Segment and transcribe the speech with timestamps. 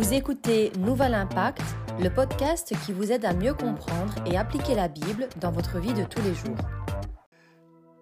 [0.00, 1.60] Vous écoutez Nouvel Impact,
[2.00, 5.92] le podcast qui vous aide à mieux comprendre et appliquer la Bible dans votre vie
[5.92, 6.56] de tous les jours.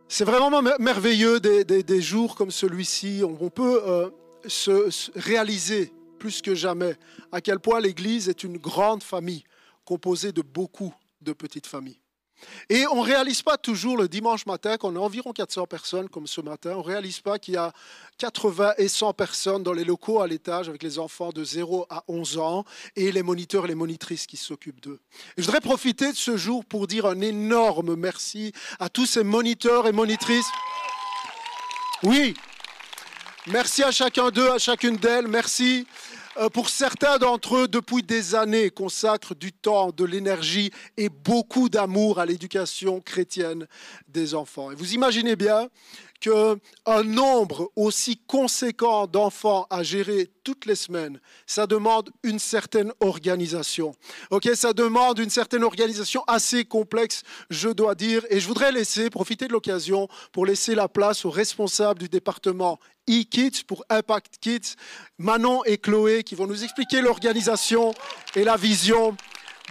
[0.06, 3.24] C'est vraiment merveilleux des, jours comme celui-ci.
[3.24, 4.10] On peut euh,
[4.46, 6.94] se réaliser plus que jamais
[7.32, 9.42] à quel point l'Église est une grande famille
[9.84, 11.98] composée de beaucoup de petites familles.
[12.68, 16.26] Et on ne réalise pas toujours le dimanche matin qu'on a environ 400 personnes comme
[16.26, 16.72] ce matin.
[16.74, 17.72] On ne réalise pas qu'il y a
[18.18, 22.04] 80 et 100 personnes dans les locaux à l'étage avec les enfants de 0 à
[22.08, 22.64] 11 ans
[22.96, 25.00] et les moniteurs et les monitrices qui s'occupent d'eux.
[25.36, 29.86] je voudrais profiter de ce jour pour dire un énorme merci à tous ces moniteurs
[29.86, 30.48] et monitrices.
[32.02, 32.34] Oui,
[33.46, 35.26] merci à chacun d'eux, à chacune d'elles.
[35.26, 35.86] Merci
[36.52, 42.20] pour certains d'entre eux, depuis des années, consacrent du temps, de l'énergie et beaucoup d'amour
[42.20, 43.66] à l'éducation chrétienne
[44.08, 44.70] des enfants.
[44.70, 45.68] Et vous imaginez bien
[46.20, 53.94] qu'un nombre aussi conséquent d'enfants à gérer toutes les semaines, ça demande une certaine organisation.
[54.30, 58.24] Ok, ça demande une certaine organisation assez complexe, je dois dire.
[58.30, 62.78] Et je voudrais laisser profiter de l'occasion pour laisser la place aux responsables du département
[63.08, 64.76] e-Kids pour Impact Kids,
[65.18, 67.94] Manon et Chloé, qui vont nous expliquer l'organisation
[68.34, 69.16] et la vision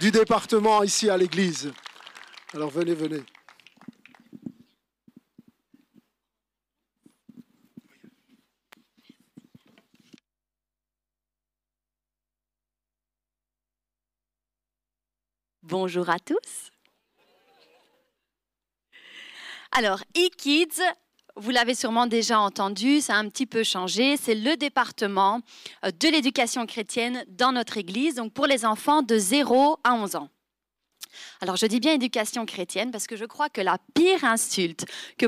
[0.00, 1.72] du département ici à l'église.
[2.54, 3.22] Alors venez, venez.
[15.68, 16.70] Bonjour à tous.
[19.72, 20.80] Alors, e-Kids,
[21.36, 24.16] vous l'avez sûrement déjà entendu, ça a un petit peu changé.
[24.16, 25.42] C'est le département
[25.84, 30.16] euh, de l'éducation chrétienne dans notre Église, donc pour les enfants de 0 à 11
[30.16, 30.30] ans.
[31.40, 35.26] Alors je dis bien éducation chrétienne parce que je crois que la pire insulte que,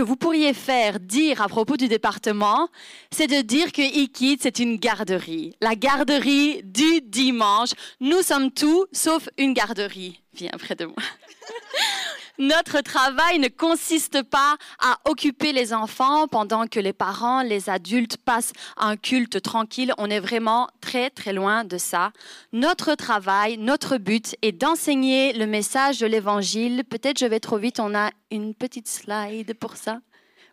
[0.00, 2.68] vous pourriez faire dire à propos du département,
[3.10, 5.56] c'est de dire que e c'est une garderie.
[5.60, 7.70] La garderie du dimanche.
[8.00, 10.20] Nous sommes tout sauf une garderie.
[10.34, 10.96] Viens près de moi.
[12.40, 18.16] Notre travail ne consiste pas à occuper les enfants pendant que les parents, les adultes
[18.16, 19.92] passent un culte tranquille.
[19.98, 22.12] On est vraiment très très loin de ça.
[22.54, 26.82] Notre travail, notre but est d'enseigner le message de l'Évangile.
[26.88, 30.00] Peut-être je vais trop vite, on a une petite slide pour ça.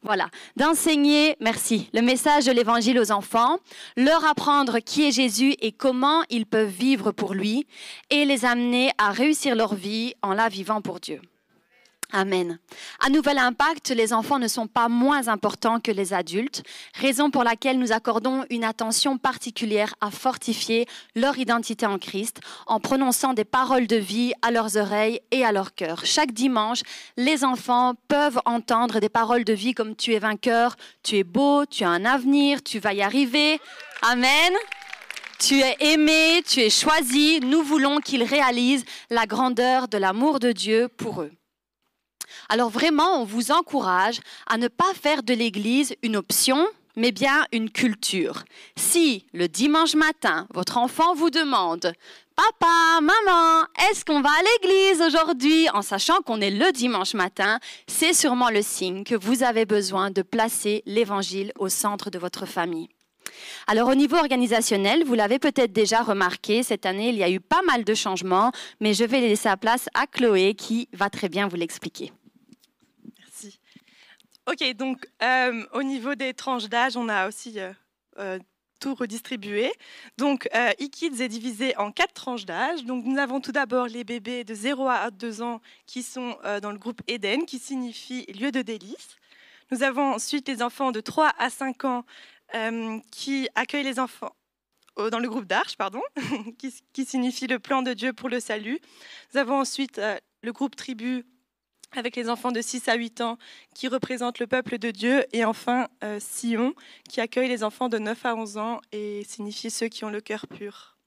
[0.04, 3.60] Voilà, d'enseigner, merci, le message de l'Évangile aux enfants,
[3.96, 7.66] leur apprendre qui est Jésus et comment ils peuvent vivre pour lui,
[8.10, 11.22] et les amener à réussir leur vie en la vivant pour Dieu.
[12.14, 12.58] Amen.
[13.02, 16.64] À Nouvel Impact, les enfants ne sont pas moins importants que les adultes,
[16.94, 22.80] raison pour laquelle nous accordons une attention particulière à fortifier leur identité en Christ en
[22.80, 26.06] prononçant des paroles de vie à leurs oreilles et à leur cœur.
[26.06, 26.82] Chaque dimanche,
[27.18, 31.66] les enfants peuvent entendre des paroles de vie comme tu es vainqueur, tu es beau,
[31.66, 33.60] tu as un avenir, tu vas y arriver.
[34.02, 34.54] Amen.
[35.40, 37.42] Tu es aimé, tu es choisi.
[37.42, 41.32] Nous voulons qu'ils réalisent la grandeur de l'amour de Dieu pour eux.
[42.50, 47.46] Alors vraiment, on vous encourage à ne pas faire de l'Église une option, mais bien
[47.52, 48.44] une culture.
[48.76, 51.94] Si le dimanche matin, votre enfant vous demande
[52.36, 55.68] Papa, maman, est-ce qu'on va à l'église aujourd'hui?
[55.74, 60.12] En sachant qu'on est le dimanche matin, c'est sûrement le signe que vous avez besoin
[60.12, 62.90] de placer l'évangile au centre de votre famille.
[63.66, 67.40] Alors au niveau organisationnel, vous l'avez peut-être déjà remarqué, cette année, il y a eu
[67.40, 71.30] pas mal de changements, mais je vais laisser la place à Chloé qui va très
[71.30, 72.12] bien vous l'expliquer.
[74.50, 77.74] Ok, donc euh, au niveau des tranches d'âge, on a aussi euh,
[78.18, 78.40] euh,
[78.80, 79.74] tout redistribué.
[80.18, 82.86] Donc e-Kids est divisé en quatre tranches d'âge.
[82.86, 86.72] Donc nous avons tout d'abord les bébés de 0 à 2 ans qui sont dans
[86.72, 89.18] le groupe Eden, qui signifie lieu de délice.
[89.72, 92.06] Nous avons ensuite les enfants de 3 à 5 ans
[93.12, 94.36] qui accueillent les enfants
[95.12, 96.02] dans le groupe d'Arche, pardon,
[96.58, 98.80] qui, qui, signifie le plan de Dieu pour le salut.
[99.34, 100.00] Nous avons ensuite
[100.42, 101.26] le groupe Tribu
[101.96, 103.38] avec les enfants de 6 à 8 ans
[103.74, 106.74] qui représentent le peuple de Dieu, et enfin euh, Sion
[107.10, 110.22] qui accueille les enfants de 9 à 11 ans et signifie ceux qui ont le
[110.22, 110.98] cœur pur.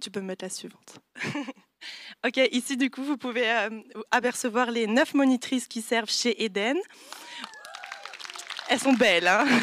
[0.00, 0.98] Tu peux me mettre la suivante.
[2.26, 3.70] ok, ici du coup vous pouvez euh,
[4.10, 6.78] apercevoir les neuf monitrices qui servent chez Eden.
[8.68, 9.28] Elles sont belles.
[9.28, 9.46] Hein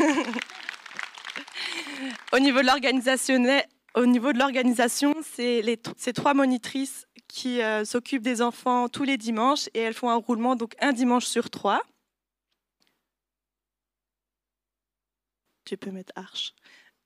[2.31, 3.43] Au niveau de l'organisation,
[3.95, 5.63] au niveau de l'organisation, c'est
[5.97, 10.15] ces trois monitrices qui euh, s'occupent des enfants tous les dimanches et elles font un
[10.15, 11.81] roulement donc un dimanche sur trois.
[15.63, 16.53] Tu peux mettre arche.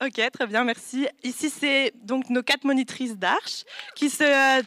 [0.03, 1.07] Ok, très bien, merci.
[1.23, 3.65] Ici, c'est donc nos quatre monitrices d'arche
[3.95, 4.63] qui se,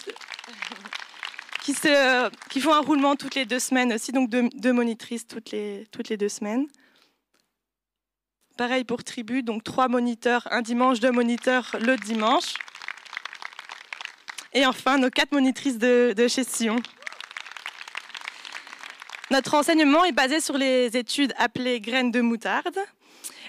[1.62, 5.26] qui se, qui font un roulement toutes les deux semaines aussi, donc deux, deux monitrices
[5.26, 6.67] toutes les, toutes les deux semaines.
[8.58, 12.55] Pareil pour tribu, donc trois moniteurs un dimanche, deux moniteurs le dimanche.
[14.56, 16.76] Et enfin, nos quatre monitrices de, de chez Sion.
[19.31, 22.79] Notre enseignement est basé sur les études appelées graines de moutarde.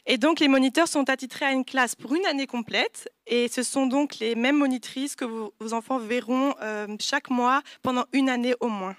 [0.06, 3.10] Et donc, les moniteurs sont attitrés à une classe pour une année complète.
[3.26, 8.04] Et ce sont donc les mêmes monitrices que vos, enfants verront euh, chaque mois pendant
[8.12, 8.98] une année au moins.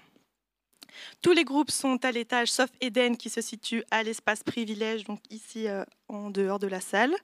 [1.20, 5.20] Tous les groupes sont à l'étage, sauf Eden qui se situe à l'espace privilège, donc
[5.28, 7.14] ici euh, en dehors de la salle.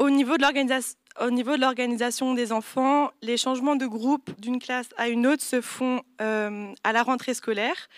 [0.00, 5.42] Au niveau de l'organisation des enfants, les changements de groupe d'une classe à une autre
[5.42, 7.88] se font euh, à la rentrée scolaire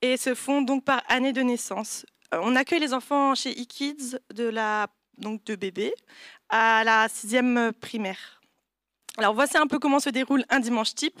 [0.00, 2.06] et se font donc par année de naissance.
[2.32, 4.86] Euh, on accueille les enfants chez e-Kids de, la,
[5.18, 5.92] de bébé
[6.48, 8.40] à la sixième primaire.
[9.18, 11.20] Alors voici un peu comment se déroule un dimanche type.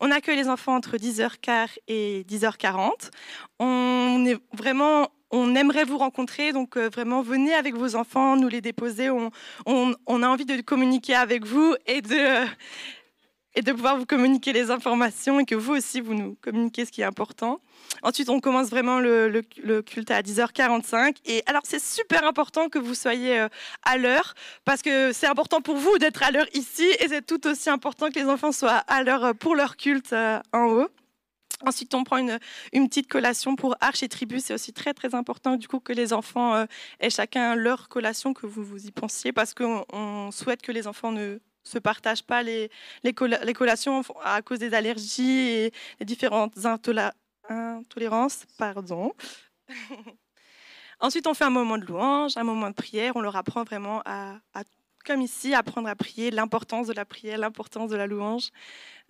[0.00, 3.10] On accueille les enfants entre 10h15 et 10h40.
[3.58, 8.48] On est vraiment on aimerait vous rencontrer, donc euh, vraiment venez avec vos enfants, nous
[8.48, 9.10] les déposer.
[9.10, 9.32] On,
[10.22, 15.54] a envie de communiquer avec vous et de, pouvoir vous communiquer les informations et que
[15.54, 17.60] vous aussi vous nous communiquez ce qui est important.
[18.02, 19.42] Ensuite, on commence vraiment le,
[19.82, 21.16] culte à 10h45.
[21.24, 23.48] Et alors, c'est super important que vous soyez euh,
[23.82, 24.34] à l'heure
[24.64, 28.10] parce que c'est important pour vous d'être à l'heure ici et c'est tout aussi important
[28.10, 30.88] que les enfants soient à l'heure pour leur culte euh, en haut.
[31.64, 32.38] Ensuite, on prend une,
[32.88, 34.40] petite collation pour Arche et Tribu.
[34.40, 36.66] C'est aussi très, très important du coup que les enfants
[37.00, 41.12] aient chacun leur collation, que vous vous y pensiez, parce qu'on souhaite que les enfants
[41.12, 42.70] ne se partagent pas les,
[43.54, 48.44] collations à cause des allergies et les différentes intolérances.
[48.58, 49.12] Pardon.
[51.00, 53.16] Ensuite, on fait un moment de louange, un moment de prière.
[53.16, 54.38] On leur apprend vraiment à,
[55.06, 58.50] comme ici, apprendre à prier, l'importance de la prière, l'importance de la louange.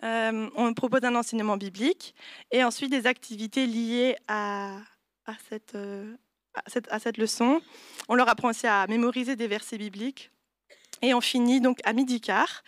[0.04, 2.14] Euh, on propose un enseignement biblique
[2.52, 4.76] et ensuite des activités liées à,
[5.24, 6.14] à, cette, euh,
[6.54, 7.60] à, cette, à cette leçon.
[8.08, 10.30] On leur apprend aussi à mémoriser des versets bibliques.
[11.02, 12.62] Et on finit donc à midi quart.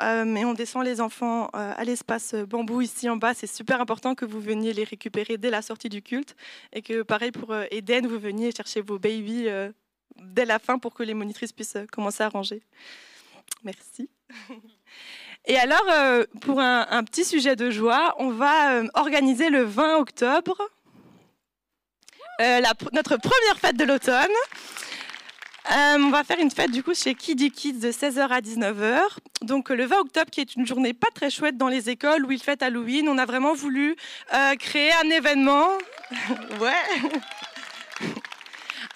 [0.00, 3.34] Euh, mais on descend les enfants à l'espace bambou ici en bas.
[3.34, 6.34] C'est super important que vous veniez les récupérer dès la sortie du culte
[6.72, 9.48] et que pareil pour Eden, vous veniez chercher vos babies
[10.16, 12.62] dès la fin pour que les monitrices puissent commencer à ranger.
[13.64, 14.08] Merci.
[15.46, 20.58] Et alors, pour un, petit sujet de joie, on va organiser le 20 octobre
[22.92, 24.30] notre première fête de l'automne.
[25.70, 29.00] Euh, on va faire une fête du coup chez Kiddy Kids de 16h à 19h.
[29.42, 32.32] Donc le 20 octobre qui est une journée pas très chouette dans les écoles où
[32.32, 33.06] ils fêtent Halloween.
[33.08, 33.94] On a vraiment voulu
[34.32, 35.68] euh, créer un événement.
[36.60, 37.10] ouais.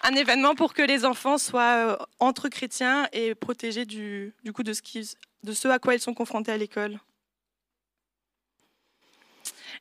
[0.02, 4.72] Un événement pour que les enfants soient euh, entre chrétiens et protégés du, coup de
[4.72, 4.82] ce,
[5.44, 6.99] de ce à quoi ils sont confrontés à l'école.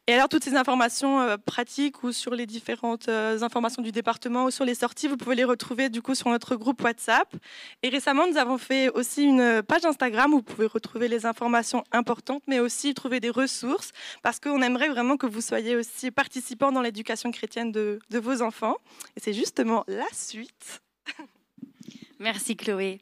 [0.07, 4.45] Et alors, toutes ces informations euh, pratiques ou sur les différentes euh, informations du département
[4.45, 7.35] ou sur les sorties, vous pouvez les retrouver du coup sur notre groupe WhatsApp.
[7.83, 11.83] Et récemment, nous avons fait aussi une page Instagram où vous pouvez retrouver les informations
[11.91, 13.91] importantes, mais aussi trouver des ressources,
[14.23, 18.41] parce qu'on aimerait vraiment que vous soyez aussi participants dans l'éducation chrétienne de, de vos
[18.41, 18.77] enfants.
[19.15, 20.81] Et c'est justement la suite.
[22.21, 22.99] Merci Chloé.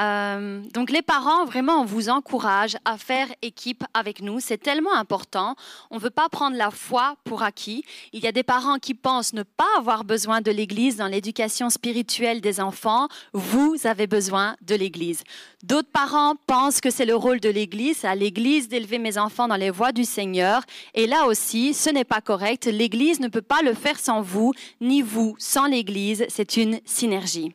[0.00, 4.38] Euh, donc les parents, vraiment, on vous encourage à faire équipe avec nous.
[4.38, 5.56] C'est tellement important.
[5.90, 7.84] On ne veut pas prendre la foi pour acquis.
[8.12, 11.70] Il y a des parents qui pensent ne pas avoir besoin de l'Église dans l'éducation
[11.70, 13.08] spirituelle des enfants.
[13.32, 15.24] Vous avez besoin de l'Église.
[15.62, 19.56] D'autres parents pensent que c'est le rôle de l'Église, à l'Église d'élever mes enfants dans
[19.56, 20.64] les voies du Seigneur.
[20.94, 22.66] Et là aussi, ce n'est pas correct.
[22.66, 24.52] L'Église ne peut pas le faire sans vous,
[24.82, 26.26] ni vous sans l'Église.
[26.28, 27.54] C'est une synergie.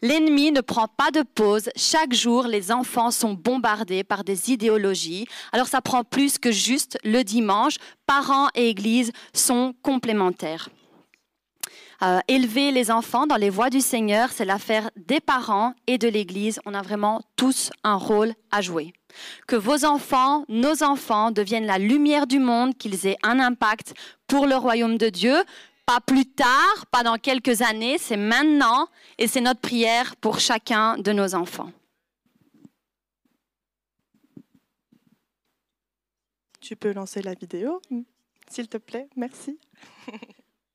[0.00, 1.70] L'ennemi ne prend pas de pause.
[1.74, 5.26] Chaque jour, les enfants sont bombardés par des idéologies.
[5.52, 7.76] Alors ça prend plus que juste le dimanche.
[8.06, 10.68] Parents et Église sont complémentaires.
[12.00, 16.06] Euh, élever les enfants dans les voies du Seigneur, c'est l'affaire des parents et de
[16.06, 16.60] l'Église.
[16.64, 18.92] On a vraiment tous un rôle à jouer.
[19.48, 23.94] Que vos enfants, nos enfants, deviennent la lumière du monde, qu'ils aient un impact
[24.28, 25.42] pour le royaume de Dieu,
[25.88, 30.98] pas plus tard, pas dans quelques années, c'est maintenant et c'est notre prière pour chacun
[30.98, 31.72] de nos enfants.
[36.60, 37.80] Tu peux lancer la vidéo,
[38.50, 39.58] s'il te plaît, merci.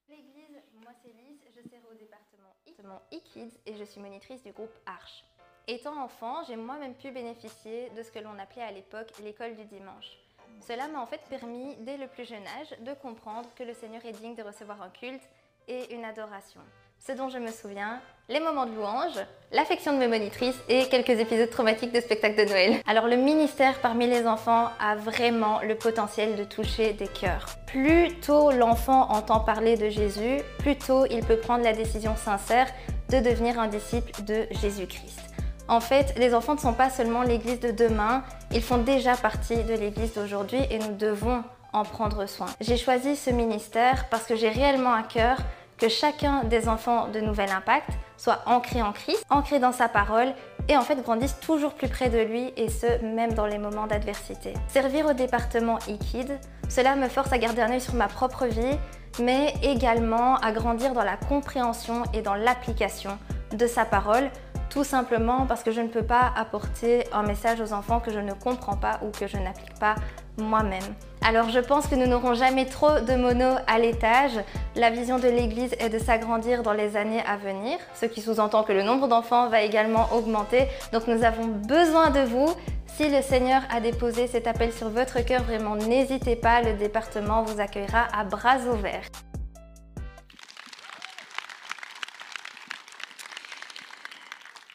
[0.10, 4.74] L'église, moi c'est Lise, je sers au département e-kids et je suis monitrice du groupe
[4.88, 5.24] Arche.
[5.67, 9.65] Étant enfant, j'ai moi-même pu bénéficier de ce que l'on appelait à l'époque l'école du
[9.65, 10.23] dimanche.
[10.62, 14.05] Cela m'a en fait permis, dès le plus jeune âge, de comprendre que le Seigneur
[14.05, 15.24] est digne de recevoir un culte
[15.67, 16.62] et une adoration.
[17.05, 19.19] ce dont je me souviens, les moments de louange,
[19.51, 22.81] l'affection de mes monitrices et quelques épisodes traumatiques de spectacles de Noël.
[22.88, 27.45] Alors le ministère parmi les enfants a vraiment le potentiel de toucher des cœurs.
[27.67, 32.67] Plus tôt l'enfant entend parler de Jésus, plus tôt il peut prendre la décision sincère
[33.10, 35.32] de devenir un disciple de Jésus-Christ.
[35.67, 39.63] En fait, les enfants ne sont pas seulement l'Église de demain, ils font déjà partie
[39.63, 42.48] de l'Église d'aujourd'hui et nous devons en prendre soin.
[42.62, 45.38] J'ai choisi ce ministère parce que j'ai réellement à cœur
[45.77, 50.34] que chacun des enfants de Nouvel Impact soit ancré en Christ, ancré dans sa parole
[50.70, 53.88] et en fait grandisse toujours plus près de lui et ce, même dans les moments
[53.88, 54.53] d'adversité.
[54.67, 56.39] Servir au département e-Kid,
[56.70, 58.77] cela me force à garder un œil sur ma propre vie,
[59.20, 63.17] mais également à grandir dans la compréhension et dans l'application
[63.51, 64.29] de sa parole,
[64.74, 68.18] tout simplement parce que je ne peux pas apporter un message aux enfants que je
[68.18, 69.94] ne comprends pas ou que je n'applique pas
[70.38, 70.82] moi-même.
[71.24, 74.32] Alors je pense que nous n'aurons jamais trop de mono à l'étage.
[74.75, 78.63] La vision de l'Église est de s'agrandir dans les années à venir, ce qui sous-entend
[78.63, 80.68] que le nombre d'enfants va également augmenter.
[80.92, 82.50] Donc nous avons besoin de vous.
[82.88, 87.44] Si le Seigneur a déposé cet appel sur votre cœur, vraiment n'hésitez pas, le département
[87.44, 89.06] vous accueillera à bras ouverts.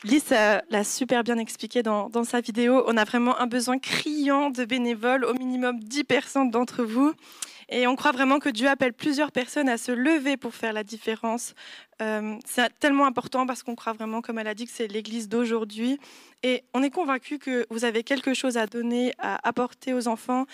[0.08, 2.82] Lys l'a super bien expliqué dans, sa vidéo.
[2.86, 7.12] On a vraiment un besoin criant de bénévoles, au minimum 10 personnes d'entre vous.
[7.68, 10.82] Et on croit vraiment que Dieu appelle plusieurs personnes à se lever pour faire la
[10.82, 11.54] différence.
[12.00, 15.28] Euh, c'est tellement important parce qu'on croit vraiment, comme elle a dit, que c'est l'Église
[15.28, 15.98] d'aujourd'hui.
[16.42, 20.46] Et on est convaincu que vous avez quelque chose à donner, à apporter aux enfants.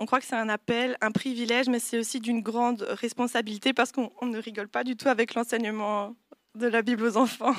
[0.00, 3.92] On croit que c'est un appel, un privilège, mais c'est aussi d'une grande responsabilité parce
[3.92, 6.16] qu'on ne rigole pas du tout avec l'enseignement
[6.56, 7.54] de la Bible aux enfants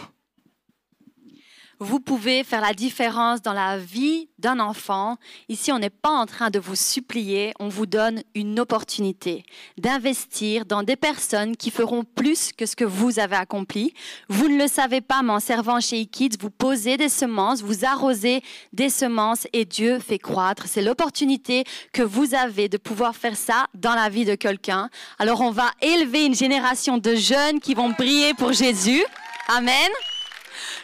[1.80, 5.16] vous pouvez faire la différence dans la vie d'un enfant.
[5.48, 9.46] Ici, on n'est pas en train de vous supplier, on vous donne une opportunité
[9.78, 13.94] d'investir dans des personnes qui feront plus que ce que vous avez accompli.
[14.28, 17.86] Vous ne le savez pas, mais en servant chez eKids, vous posez des semences, vous
[17.86, 18.42] arrosez
[18.74, 20.68] des semences et Dieu fait croître.
[20.68, 24.90] C'est l'opportunité que vous avez de pouvoir faire ça dans la vie de quelqu'un.
[25.18, 29.04] Alors, on va élever une génération de jeunes qui vont briller pour Jésus.
[29.48, 29.90] Amen.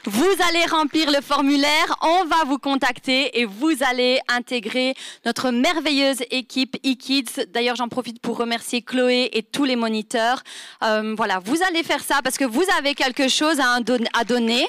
[0.06, 4.94] Vous allez remplir le formulaire, on va vous contacter et vous allez intégrer
[5.26, 7.46] notre merveilleuse équipe eKids.
[7.54, 10.44] D'ailleurs, j'en profite pour remercier Chloé et tous les moniteurs.
[10.84, 13.80] Euh, voilà, vous allez faire ça parce que vous avez quelque chose à,
[14.14, 14.68] à donner.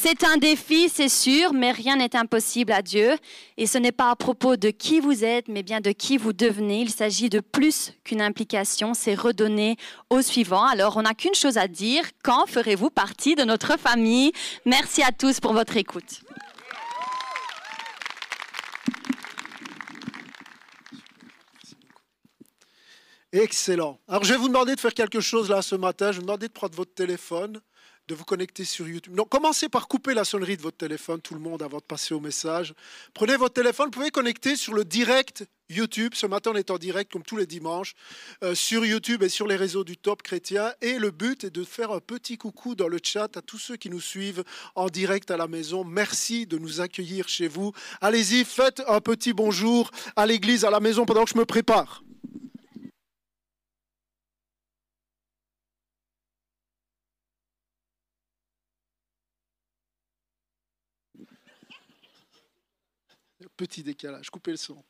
[0.00, 3.16] C'est un défi, c'est sûr, mais rien n'est impossible à Dieu.
[3.56, 6.32] Et ce n'est pas à propos de qui vous êtes, mais bien de qui vous
[6.32, 6.82] devenez.
[6.82, 9.76] Il s'agit de plus qu'une implication, c'est redonner
[10.08, 10.64] au suivant.
[10.64, 14.30] Alors, on n'a qu'une chose à dire, quand ferez-vous partie de notre famille?
[14.64, 16.22] Merci à tous pour votre écoute.
[23.32, 23.98] Excellent.
[24.06, 26.12] Alors, je vais vous demander de faire quelque chose là ce matin.
[26.12, 27.60] Je vais vous demander de prendre votre téléphone
[28.08, 29.14] de vous connecter sur YouTube.
[29.14, 32.14] Donc, commencez par couper la sonnerie de votre téléphone, tout le monde, avant de passer
[32.14, 32.74] au message.
[33.12, 36.14] Prenez votre téléphone, vous pouvez connecter sur le direct YouTube.
[36.14, 37.94] Ce matin, on est en direct, comme tous les dimanches,
[38.42, 40.72] euh, sur YouTube et sur les réseaux du Top Chrétien.
[40.80, 43.76] Et le but est de faire un petit coucou dans le chat à tous ceux
[43.76, 44.42] qui nous suivent
[44.74, 45.84] en direct à la maison.
[45.84, 47.72] Merci de nous accueillir chez vous.
[48.00, 52.02] Allez-y, faites un petit bonjour à l'église, à la maison, pendant que je me prépare.
[63.58, 64.82] Petit décalage, coupez le son.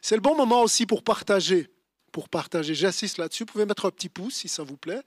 [0.00, 1.68] C'est le bon moment aussi pour partager.
[2.10, 3.42] Pour partager, j'insiste là-dessus.
[3.42, 5.02] Vous pouvez mettre un petit pouce si ça vous plaît.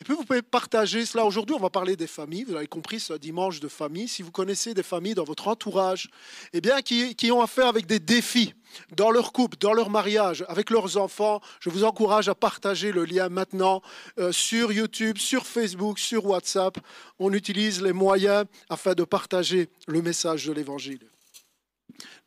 [0.00, 1.24] Et puis vous pouvez partager cela.
[1.24, 2.44] Aujourd'hui, on va parler des familles.
[2.44, 4.06] Vous avez compris, c'est un dimanche de famille.
[4.06, 6.10] Si vous connaissez des familles dans votre entourage,
[6.52, 8.52] eh bien, qui, qui ont affaire avec des défis
[8.94, 13.06] dans leur couple, dans leur mariage, avec leurs enfants, je vous encourage à partager le
[13.06, 13.80] lien maintenant
[14.18, 16.78] euh, sur YouTube, sur Facebook, sur WhatsApp.
[17.18, 21.11] On utilise les moyens afin de partager le message de l'Évangile.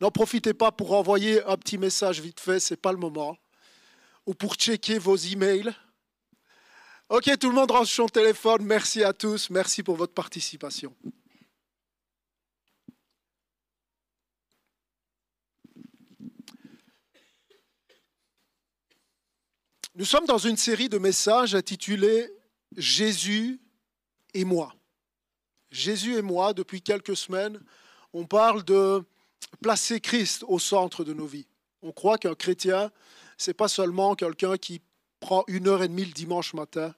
[0.00, 3.36] N'en profitez pas pour envoyer un petit message vite fait, ce n'est pas le moment.
[4.26, 5.72] Ou pour checker vos emails.
[7.08, 8.64] Ok, tout le monde range son téléphone.
[8.64, 9.50] Merci à tous.
[9.50, 10.94] Merci pour votre participation.
[19.94, 22.30] Nous sommes dans une série de messages intitulés
[22.76, 23.60] Jésus
[24.34, 24.74] et moi.
[25.70, 27.58] Jésus et moi, depuis quelques semaines,
[28.12, 29.02] on parle de
[29.60, 31.46] placer Christ au centre de nos vies.
[31.82, 32.90] On croit qu'un chrétien,
[33.36, 34.80] c'est pas seulement quelqu'un qui
[35.20, 36.94] prend une heure et demie le dimanche matin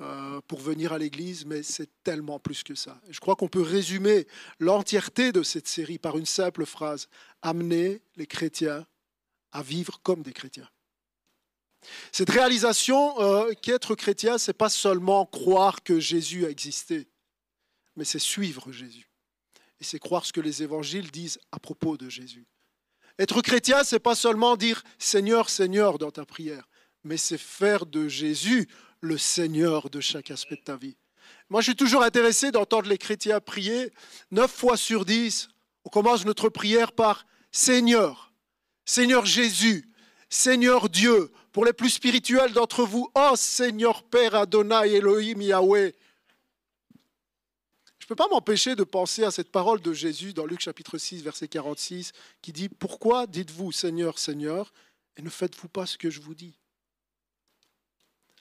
[0.00, 3.00] euh, pour venir à l'église, mais c'est tellement plus que ça.
[3.10, 4.26] Je crois qu'on peut résumer
[4.58, 7.08] l'entièreté de cette série par une simple phrase
[7.42, 8.86] amener les chrétiens
[9.52, 10.68] à vivre comme des chrétiens.
[12.12, 17.06] Cette réalisation euh, qu'être chrétien, c'est pas seulement croire que Jésus a existé,
[17.94, 19.08] mais c'est suivre Jésus.
[19.84, 22.46] C'est croire ce que les évangiles disent à propos de Jésus.
[23.18, 26.68] Être chrétien, c'est pas seulement dire Seigneur, Seigneur dans ta prière,
[27.04, 28.68] mais c'est faire de Jésus
[29.00, 30.96] le Seigneur de chaque aspect de ta vie.
[31.48, 33.92] Moi, je suis toujours intéressé d'entendre les chrétiens prier.
[34.30, 35.48] Neuf fois sur dix,
[35.84, 38.32] on commence notre prière par Seigneur,
[38.84, 39.88] Seigneur Jésus,
[40.28, 41.30] Seigneur Dieu.
[41.52, 45.92] Pour les plus spirituels d'entre vous, oh Seigneur Père Adonai Elohim Yahweh.
[48.04, 50.98] Je ne peux pas m'empêcher de penser à cette parole de Jésus dans Luc chapitre
[50.98, 54.74] 6, verset 46, qui dit, Pourquoi dites-vous Seigneur, Seigneur,
[55.16, 56.52] et ne faites-vous pas ce que je vous dis?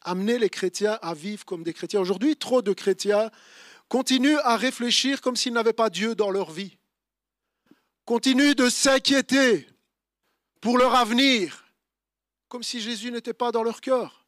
[0.02, 2.02] Amenez les chrétiens à vivre comme des chrétiens.
[2.02, 3.32] Aujourd'hui, trop de chrétiens
[3.88, 6.78] continuent à réfléchir comme s'ils n'avaient pas Dieu dans leur vie.
[8.04, 9.66] Continuent de s'inquiéter
[10.60, 11.64] pour leur avenir
[12.50, 14.23] comme si Jésus n'était pas dans leur cœur.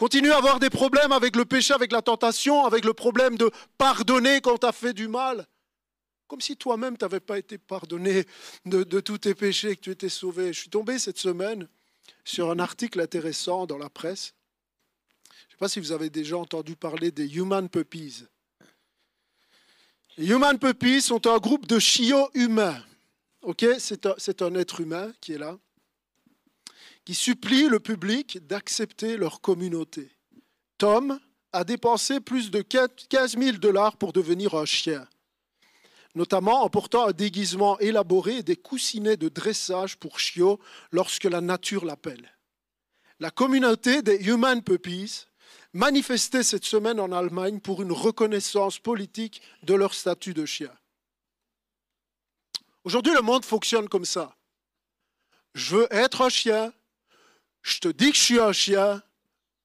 [0.00, 3.50] Continue à avoir des problèmes avec le péché, avec la tentation, avec le problème de
[3.76, 5.46] pardonner quand tu as fait du mal.
[6.26, 8.24] Comme si toi-même tu n'avais pas été pardonné
[8.64, 10.54] de, tous tes péchés, que tu étais sauvé.
[10.54, 11.68] Je suis tombé cette semaine
[12.24, 14.32] sur un article intéressant dans la presse.
[15.28, 18.24] Je ne sais pas si vous avez déjà entendu parler des Human Puppies.
[20.16, 22.82] Les Human Puppies sont un groupe de chiots humains.
[23.42, 25.58] Ok, c'est un être humain qui est là
[27.04, 30.10] qui supplie le public d'accepter leur communauté.
[30.78, 31.18] Tom
[31.52, 35.06] a dépensé plus de 15 000 dollars pour devenir un chien,
[36.14, 40.60] notamment en portant un déguisement élaboré et des coussinets de dressage pour chiots
[40.92, 42.36] lorsque la nature l'appelle.
[43.18, 45.26] La communauté des Human Puppies
[45.72, 50.72] manifestait cette semaine en Allemagne pour une reconnaissance politique de leur statut de chien.
[52.84, 54.34] Aujourd'hui, le monde fonctionne comme ça.
[55.54, 56.72] Je veux être un chien,
[57.62, 59.02] je te dis que je suis un chien,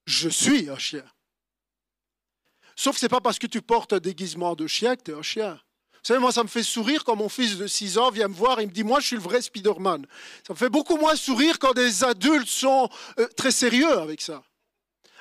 [0.05, 1.03] je suis un chien.
[2.75, 5.11] Sauf que ce n'est pas parce que tu portes un déguisement de chien que tu
[5.11, 5.53] es un chien.
[5.53, 8.33] Vous savez, moi, ça me fait sourire quand mon fils de 6 ans vient me
[8.33, 10.05] voir et me dit Moi, je suis le vrai Spider-Man.
[10.45, 14.43] Ça me fait beaucoup moins sourire quand des adultes sont euh, très sérieux avec ça.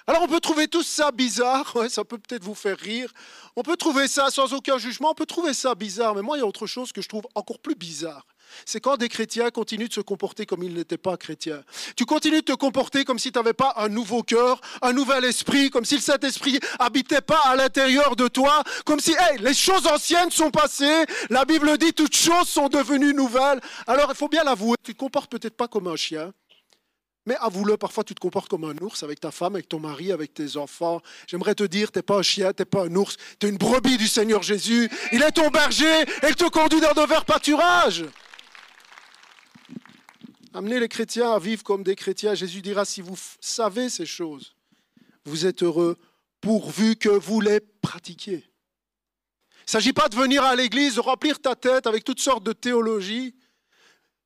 [0.07, 3.11] Alors, on peut trouver tout ça bizarre, ça peut peut-être vous faire rire.
[3.57, 6.15] On peut trouver ça sans aucun jugement, on peut trouver ça bizarre.
[6.15, 8.27] Mais moi, il y a autre chose que je trouve encore plus bizarre
[8.67, 11.63] c'est quand des chrétiens continuent de se comporter comme ils n'étaient pas chrétiens.
[11.97, 15.25] Tu continues de te comporter comme si tu n'avais pas un nouveau cœur, un nouvel
[15.25, 19.87] esprit, comme si le Saint-Esprit habitait pas à l'intérieur de toi, comme si les choses
[19.87, 23.61] anciennes sont passées, la Bible dit toutes choses sont devenues nouvelles.
[23.87, 26.33] Alors il faut bien l'avouer, tu te comportes peut-être pas comme un chien,
[27.27, 30.13] mais avoue-le, parfois tu te comportes comme un ours avec ta femme, avec ton mari,
[30.13, 31.01] avec tes enfants.
[31.27, 33.51] J'aimerais te dire, tu n'es pas un chien, tu n'es pas un ours, tu es
[33.51, 34.91] une brebis du Seigneur Jésus.
[35.13, 38.05] Il est ton berger et il te conduit dans de verts pâturages.
[40.57, 42.37] Amenez les chrétiens à vivre comme des chrétiens.
[42.37, 44.55] Jésus dira, si vous savez ces choses,
[45.25, 45.99] vous êtes heureux
[46.41, 48.45] pourvu que vous les pratiquiez.
[49.57, 52.45] Il ne s'agit pas de venir à l'église, de remplir ta tête avec toutes sortes
[52.45, 53.35] de théologies.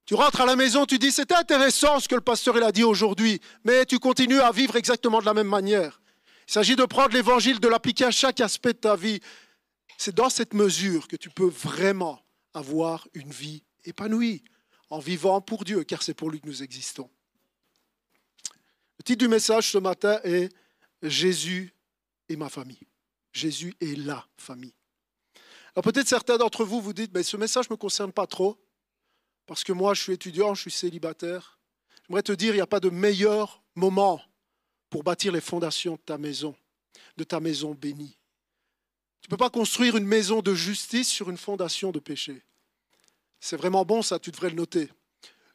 [0.04, 2.84] Tu rentres à la maison, tu dis, c'est intéressant ce que le pasteur a dit
[2.84, 6.02] aujourd'hui, mais tu continues à vivre exactement de la même manière.
[6.46, 9.20] Il s'agit de prendre l'évangile, de l'appliquer à chaque aspect de ta vie.
[9.96, 12.20] C'est dans cette mesure que tu peux vraiment
[12.52, 14.42] avoir une vie épanouie
[14.90, 17.10] en vivant pour Dieu, car c'est pour lui que nous existons.
[18.98, 20.52] Le titre du message ce matin est
[21.02, 21.72] Jésus
[22.28, 22.86] et ma famille.
[23.32, 24.74] Jésus est la famille.
[25.74, 28.58] Alors peut-être certains d'entre vous vous dites, mais ce message ne me concerne pas trop,
[29.46, 31.58] parce que moi je suis étudiant, je suis célibataire.
[32.06, 34.20] J'aimerais te dire, il n'y a pas de meilleur moment
[34.90, 36.56] pour bâtir les fondations de ta maison,
[37.16, 38.16] de ta maison bénie.
[39.20, 42.42] Tu ne peux pas construire une maison de justice sur une fondation de péché.
[43.40, 44.90] C'est vraiment bon ça, tu devrais le noter.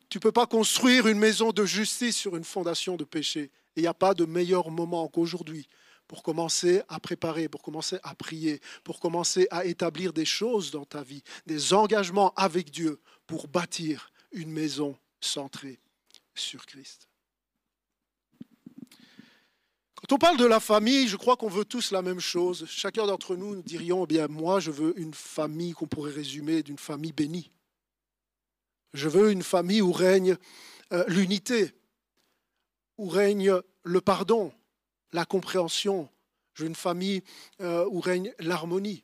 [0.10, 3.52] Tu ne peux pas construire une maison de justice sur une fondation de péché.
[3.76, 5.67] Il n'y a pas de meilleur moment qu'aujourd'hui
[6.08, 10.86] pour commencer à préparer, pour commencer à prier, pour commencer à établir des choses dans
[10.86, 15.80] ta vie, des engagements avec Dieu pour bâtir une maison centrée
[16.36, 17.08] sur Christ.
[19.96, 22.65] Quand on parle de la famille, je crois qu'on veut tous la même chose.
[22.67, 26.62] Chacun d'entre nous, nous dirions, eh bien moi, je veux une famille qu'on pourrait résumer
[26.62, 27.50] d'une famille bénie.
[28.93, 30.38] Je veux une famille où règne
[30.91, 31.73] euh, l'unité,
[32.97, 33.53] où règne
[33.84, 34.53] le pardon,
[35.12, 36.10] la compréhension.
[36.53, 37.23] Je veux une famille
[37.62, 39.03] euh, où règne l'harmonie.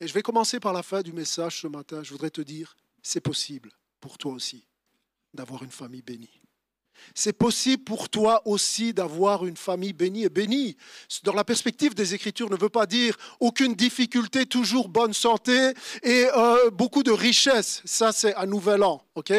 [0.00, 2.02] Et je vais commencer par la fin du message ce matin.
[2.02, 4.66] Je voudrais te dire, c'est possible pour toi aussi
[5.32, 6.41] d'avoir une famille bénie.
[7.14, 10.76] C'est possible pour toi aussi d'avoir une famille bénie et bénie.
[11.24, 16.26] Dans la perspective des Écritures, ne veut pas dire aucune difficulté, toujours bonne santé et
[16.36, 17.82] euh, beaucoup de richesse.
[17.84, 19.32] Ça, c'est un nouvel an, ok?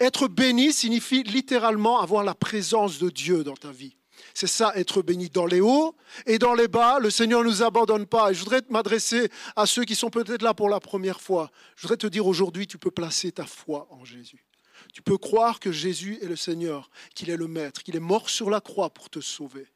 [0.00, 3.96] Être béni signifie littéralement avoir la présence de Dieu dans ta vie.
[4.34, 5.94] C'est ça, être béni dans les hauts
[6.26, 6.98] et dans les bas.
[6.98, 8.30] Le Seigneur ne nous abandonne pas.
[8.30, 11.50] Et je voudrais m'adresser à ceux qui sont peut-être là pour la première fois.
[11.76, 14.44] Je voudrais te dire aujourd'hui, tu peux placer ta foi en Jésus.
[14.92, 18.28] Tu peux croire que Jésus est le Seigneur, qu'il est le Maître, qu'il est mort
[18.28, 19.66] sur la croix pour te sauver.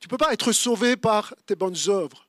[0.00, 2.26] Tu ne peux pas être sauvé par tes bonnes œuvres.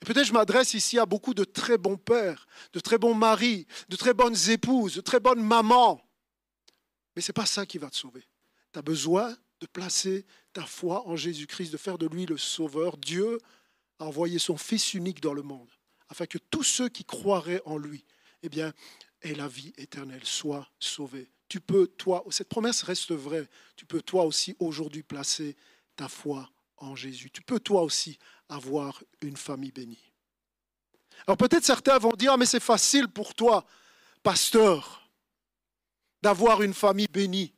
[0.00, 3.68] Et peut-être je m'adresse ici à beaucoup de très bons pères, de très bons maris,
[3.88, 6.04] de très bonnes épouses, de très bonnes mamans.
[7.14, 8.26] Mais ce n'est pas ça qui va te sauver.
[8.72, 12.96] Tu as besoin de placer ta foi en Jésus-Christ, de faire de lui le Sauveur.
[12.96, 13.38] Dieu
[14.00, 15.70] a envoyé son Fils unique dans le monde,
[16.08, 18.04] afin que tous ceux qui croiraient en lui,
[18.42, 18.72] eh bien,
[19.22, 21.30] aient la vie éternelle, soient sauvés.
[21.48, 25.56] Tu peux, toi, cette promesse reste vraie, tu peux toi aussi aujourd'hui placer
[25.96, 27.30] ta foi en Jésus.
[27.30, 30.12] Tu peux toi aussi avoir une famille bénie.
[31.26, 33.66] Alors peut-être certains vont dire, ah, mais c'est facile pour toi,
[34.22, 35.08] pasteur,
[36.22, 37.52] d'avoir une famille bénie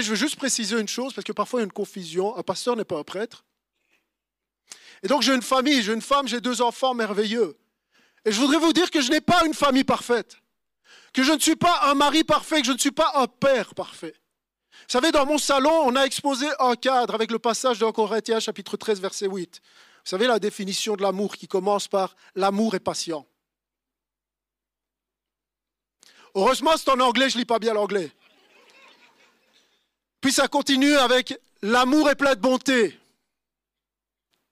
[0.00, 2.36] je veux juste préciser une chose, parce que parfois il y a une confusion.
[2.36, 3.44] Un pasteur n'est pas un prêtre.
[5.02, 7.56] Et donc j'ai une famille, j'ai une femme, j'ai deux enfants merveilleux.
[8.24, 10.38] Et je voudrais vous dire que je n'ai pas une famille parfaite,
[11.12, 13.74] que je ne suis pas un mari parfait, que je ne suis pas un père
[13.74, 14.14] parfait.
[14.72, 18.40] Vous savez, dans mon salon, on a exposé un cadre avec le passage de Corinthiens
[18.40, 19.60] chapitre 13, verset 8.
[19.62, 23.26] Vous savez la définition de l'amour qui commence par l'amour est patient.
[26.34, 28.10] Heureusement, c'est en anglais, je ne lis pas bien l'anglais.
[30.20, 32.98] Puis ça continue avec l'amour est plein de bonté.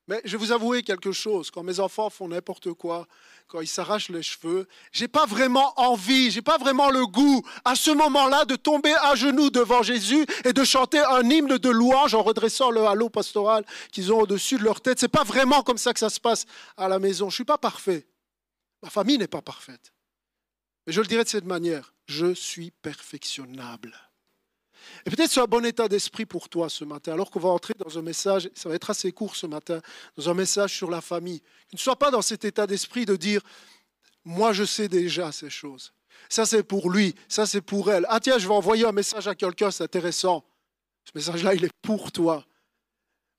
[0.06, 3.06] Mais je vais vous avouer quelque chose, quand mes enfants font n'importe quoi,
[3.52, 7.74] quand ils s'arrachent les cheveux, j'ai pas vraiment envie, j'ai pas vraiment le goût à
[7.74, 12.14] ce moment-là de tomber à genoux devant Jésus et de chanter un hymne de louange
[12.14, 14.98] en redressant le halo pastoral qu'ils ont au-dessus de leur tête.
[14.98, 16.46] C'est pas vraiment comme ça que ça se passe
[16.78, 17.28] à la maison.
[17.28, 18.06] Je suis pas parfait.
[18.82, 19.92] Ma famille n'est pas parfaite.
[20.86, 23.94] Mais je le dirais de cette manière, je suis perfectionnable.
[25.06, 27.74] Et peut-être c'est un bon état d'esprit pour toi ce matin, alors qu'on va entrer
[27.78, 29.80] dans un message, ça va être assez court ce matin,
[30.16, 31.42] dans un message sur la famille.
[31.72, 33.40] Ne sois pas dans cet état d'esprit de dire,
[34.24, 35.92] moi je sais déjà ces choses.
[36.28, 38.06] Ça c'est pour lui, ça c'est pour elle.
[38.08, 40.44] Ah tiens, je vais envoyer un message à quelqu'un, c'est intéressant.
[41.04, 42.44] Ce message-là, il est pour toi.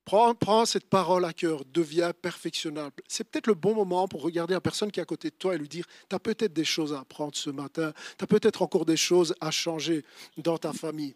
[0.05, 2.93] Prends, cette parole à cœur, deviens perfectionnable.
[3.07, 5.55] C'est peut-être le bon moment pour regarder la personne qui est à côté de toi
[5.55, 8.61] et lui dire, tu as peut-être des choses à apprendre ce matin, tu as peut-être
[8.61, 10.03] encore des choses à changer
[10.37, 11.15] dans ta famille.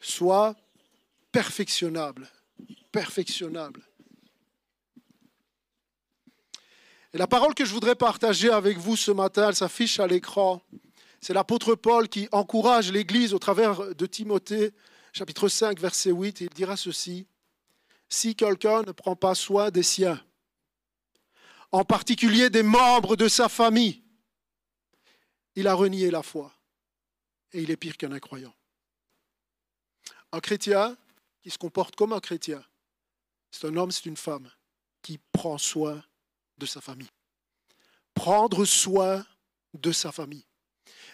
[0.00, 0.56] Sois
[1.30, 2.28] perfectionnable,
[2.90, 3.82] perfectionnable.
[7.14, 10.60] Et la parole que je voudrais partager avec vous ce matin, elle s'affiche à l'écran.
[11.20, 14.72] C'est l'apôtre Paul qui encourage l'Église au travers de Timothée,
[15.12, 17.26] chapitre 5, verset 8, et il dira ceci
[18.08, 20.22] si quelqu'un ne prend pas soin des siens,
[21.72, 24.02] en particulier des membres de sa famille,
[25.54, 26.52] il a renié la foi
[27.52, 28.54] et il est pire qu'un incroyant.
[30.32, 30.96] Un chrétien
[31.42, 32.64] qui se comporte comme un chrétien,
[33.50, 34.50] c'est un homme, c'est une femme
[35.02, 36.02] qui prend soin
[36.58, 37.10] de sa famille.
[38.14, 39.24] Prendre soin
[39.74, 40.46] de sa famille.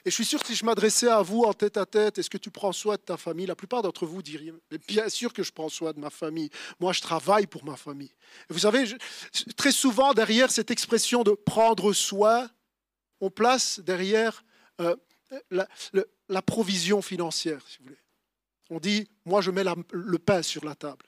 [0.05, 2.29] Et je suis sûr que si je m'adressais à vous en tête à tête, est-ce
[2.29, 3.47] que tu prends soin de ta famille?
[3.47, 4.53] La plupart d'entre vous diriez,
[4.88, 6.51] bien sûr que je prends soin de ma famille.
[6.81, 8.12] Moi, je travaille pour ma famille.
[8.49, 8.85] vous savez,
[9.57, 12.51] très souvent, derrière cette expression de prendre soin,
[13.21, 14.45] on place derrière
[14.81, 14.97] euh,
[15.51, 18.01] la, provision financière, si vous voulez.
[18.71, 21.07] On dit, moi, je mets le pain sur la table.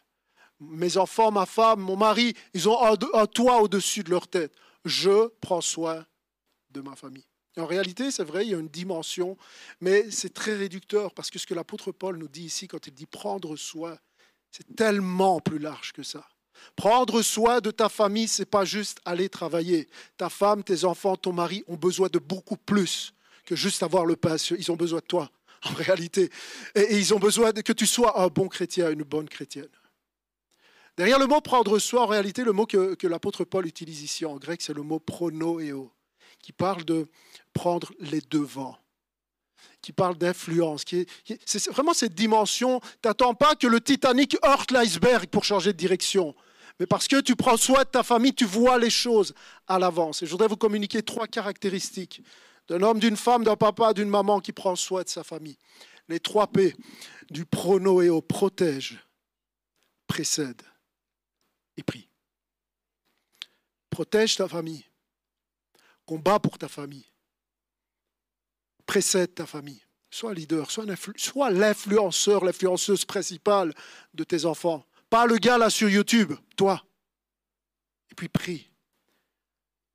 [0.61, 4.55] Mes enfants, ma femme, mon mari, ils ont un toit au-dessus de leur tête.
[4.85, 6.07] Je prends soin
[6.71, 7.27] de ma famille.
[7.57, 9.37] En réalité, c'est vrai, il y a une dimension,
[9.81, 12.95] mais c'est très réducteur parce que ce que l'apôtre Paul nous dit ici, quand il
[12.95, 13.97] dit prendre soin,
[14.51, 16.27] c'est tellement plus large que ça.
[16.77, 19.89] Prendre soin de ta famille, c'est pas juste aller travailler.
[20.17, 23.15] Ta femme, tes enfants, ton mari ont besoin de beaucoup plus
[23.45, 24.37] que juste avoir le pain.
[24.37, 25.31] Ils ont besoin de toi,
[25.65, 26.31] en réalité.
[26.75, 29.69] Et, ils ont besoin que tu sois un bon chrétien, une bonne chrétienne.
[30.97, 34.37] Derrière le mot prendre soin, en réalité, le mot que, l'apôtre Paul utilise ici en
[34.37, 35.93] grec, c'est le mot pronoéo
[36.45, 37.09] qui parle de
[37.55, 38.77] prendre les devants,
[39.81, 40.85] qui parle d'influence.
[40.85, 41.07] Qui
[41.47, 42.83] c'est vraiment cette dimension.
[43.01, 46.35] T'attends pas que le Titanic heurte l'iceberg pour changer de direction.
[46.79, 49.33] Mais parce que tu prends soin de ta famille, tu vois les choses
[49.67, 50.23] à l'avance.
[50.23, 52.21] Et je voudrais vous communiquer trois caractéristiques
[52.69, 55.57] d'un homme, d'une femme, d'un papa, d'une maman qui prend soin de sa famille.
[56.09, 56.77] Les trois P
[57.31, 58.99] du pronoéo, protège,
[60.07, 60.61] précède
[61.79, 62.11] et prie.
[63.89, 64.85] Protège ta famille
[66.07, 67.07] combat pour ta famille.
[68.87, 69.83] Précède ta famille.
[70.11, 73.75] Sois leader, sois l'influenceur, l'influenceuse principale
[74.13, 74.87] de tes enfants.
[75.11, 76.85] Pas le gars là sur YouTube, toi.
[78.11, 78.71] Et puis prie.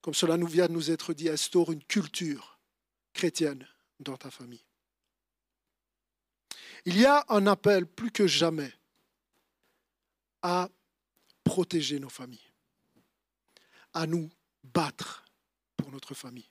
[0.01, 2.59] Comme cela nous vient de nous être dit, instaure une culture
[3.13, 3.65] chrétienne
[3.99, 4.63] dans ta famille.
[6.85, 8.73] Il y a un appel plus que jamais
[10.41, 10.69] à
[11.43, 12.51] protéger nos familles,
[13.93, 14.29] à nous
[14.63, 15.25] battre
[15.91, 16.49] notre famille.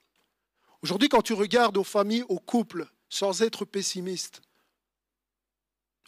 [0.82, 4.42] Aujourd'hui, quand tu regardes aux familles, aux couples, sans être pessimiste,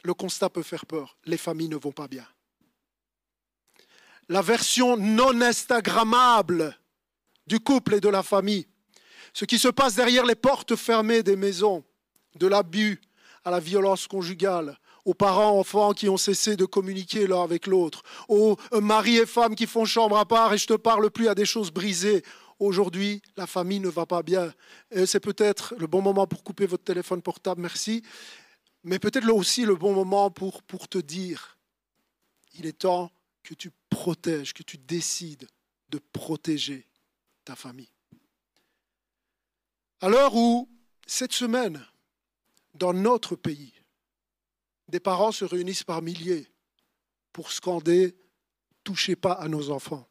[0.03, 1.17] le constat peut faire peur.
[1.25, 2.27] Les familles ne vont pas bien.
[4.29, 6.79] La version non Instagrammable
[7.47, 8.67] du couple et de la famille,
[9.33, 11.85] ce qui se passe derrière les portes fermées des maisons,
[12.37, 13.01] de l'abus
[13.45, 18.03] à la violence conjugale, aux parents, enfants qui ont cessé de communiquer l'un avec l'autre,
[18.29, 21.35] aux maris et femmes qui font chambre à part et je te parle plus à
[21.35, 22.23] des choses brisées.
[22.61, 24.53] Aujourd'hui, la famille ne va pas bien.
[25.07, 28.03] C'est peut-être le bon moment pour couper votre téléphone portable, merci,
[28.85, 31.59] mais peut-être aussi le bon moment pour, pour te dire,
[32.55, 33.11] il est temps
[33.43, 35.49] que tu protèges, que tu décides
[35.89, 36.87] de protéger
[37.45, 37.91] ta famille.
[40.01, 40.69] À l'heure où,
[41.07, 41.85] cette semaine,
[42.75, 43.73] dans notre pays,
[44.89, 46.47] des parents se réunissent par milliers
[47.33, 48.15] pour scander
[48.83, 50.09] Touchez pas à nos enfants.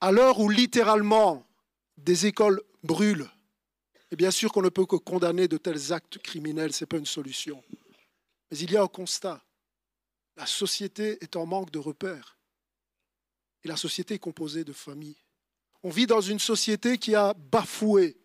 [0.00, 1.46] À l'heure où littéralement
[1.96, 3.30] des écoles brûlent,
[4.10, 6.96] et bien sûr qu'on ne peut que condamner de tels actes criminels, ce n'est pas
[6.96, 7.62] une solution.
[8.50, 9.44] Mais il y a un constat.
[10.36, 12.38] La société est en manque de repères.
[13.62, 15.18] Et la société est composée de familles.
[15.82, 18.20] On vit dans une société qui a bafoué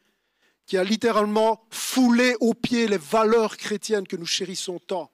[0.66, 5.12] qui a littéralement foulé aux pieds les valeurs chrétiennes que nous chérissons tant.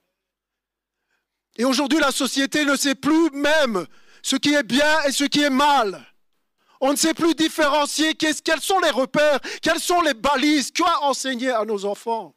[1.56, 3.86] Et aujourd'hui, la société ne sait plus même
[4.22, 6.06] ce qui est bien et ce qui est mal.
[6.84, 11.50] On ne sait plus différencier quels sont les repères, quelles sont les balises, quoi enseigner
[11.50, 12.34] à nos enfants.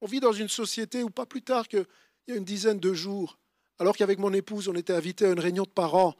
[0.00, 1.86] On vit dans une société où pas plus tard qu'il
[2.26, 3.38] y a une dizaine de jours,
[3.78, 6.16] alors qu'avec mon épouse, on était invité à une réunion de parents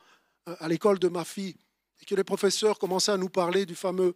[0.49, 1.57] euh, à l'école de ma fille,
[2.01, 4.15] et que les professeurs commençaient à nous parler du fameux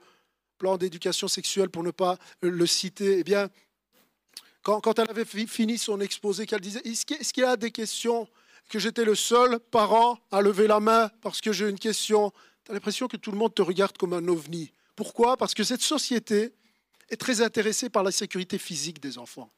[0.57, 3.49] plan d'éducation sexuelle pour ne pas le citer, eh bien,
[4.63, 8.29] quand, quand elle avait fini son exposé, qu'elle disait, est-ce qu'il y a des questions
[8.69, 12.33] que j'étais le seul parent à lever la main parce que j'ai une question
[12.69, 14.71] Tu as l'impression que tout le monde te regarde comme un ovni.
[14.95, 15.39] Pourquoi?
[15.39, 16.53] Parce que cette société
[17.09, 19.51] est très intéressée par la sécurité physique des enfants.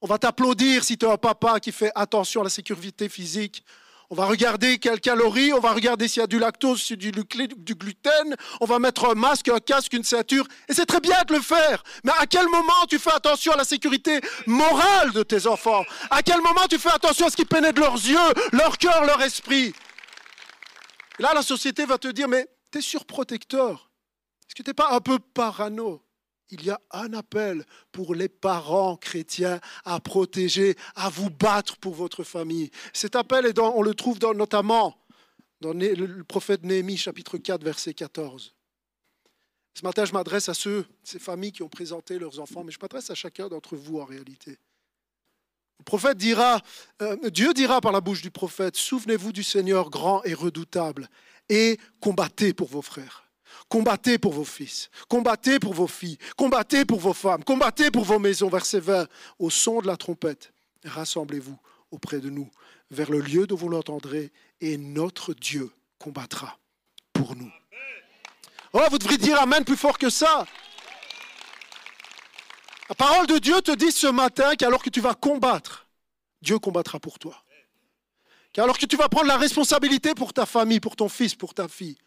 [0.00, 3.64] On va t'applaudir si tu as un papa qui fait attention à la sécurité physique.
[4.08, 8.36] On va regarder quelles calories, on va regarder s'il y a du lactose, du gluten,
[8.60, 10.46] on va mettre un masque, un casque, une ceinture.
[10.68, 11.82] Et c'est très bien de le faire.
[12.04, 15.84] Mais à quel moment tu fais attention à la sécurité morale de tes enfants?
[16.08, 19.20] À quel moment tu fais attention à ce qui pénètre leurs yeux, leur cœur, leur
[19.22, 19.74] esprit?
[21.18, 23.90] Là, la société va te dire, mais tu es surprotecteur.
[24.46, 26.02] Est-ce que tu n'es pas un peu parano?
[26.50, 31.94] Il y a un appel pour les parents chrétiens à protéger, à vous battre pour
[31.94, 32.70] votre famille.
[32.94, 34.96] Cet appel, on le trouve notamment
[35.60, 38.54] dans le prophète Néhémie, chapitre 4, verset 14.
[39.74, 42.78] Ce matin, je m'adresse à ceux, ces familles qui ont présenté leurs enfants, mais je
[42.80, 44.58] m'adresse à chacun d'entre vous en réalité.
[47.00, 51.08] Euh, Dieu dira par la bouche du prophète, souvenez-vous du Seigneur grand et redoutable,
[51.48, 53.24] et combattez pour vos frères.
[53.68, 58.18] Combattez pour vos fils, combattez pour vos filles, combattez pour vos femmes, combattez pour vos
[58.18, 58.48] maisons.
[58.48, 59.06] Verset 20,
[59.38, 60.52] au son de la trompette,
[60.84, 61.58] rassemblez-vous
[61.90, 62.50] auprès de nous,
[62.90, 66.58] vers le lieu d'où vous l'entendrez, et notre Dieu combattra
[67.12, 67.52] pour nous.
[68.72, 70.46] Oh, vous devriez dire Amen plus fort que ça.
[72.88, 75.86] La parole de Dieu te dit ce matin qu'alors que tu vas combattre,
[76.40, 77.44] Dieu combattra pour toi.
[78.52, 81.68] Qu'alors que tu vas prendre la responsabilité pour ta famille, pour ton fils, pour ta
[81.68, 81.98] fille,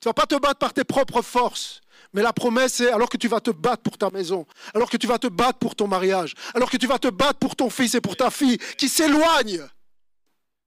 [0.00, 1.80] tu ne vas pas te battre par tes propres forces.
[2.12, 4.96] Mais la promesse est, alors que tu vas te battre pour ta maison, alors que
[4.96, 7.70] tu vas te battre pour ton mariage, alors que tu vas te battre pour ton
[7.70, 9.66] fils et pour ta fille qui s'éloignent,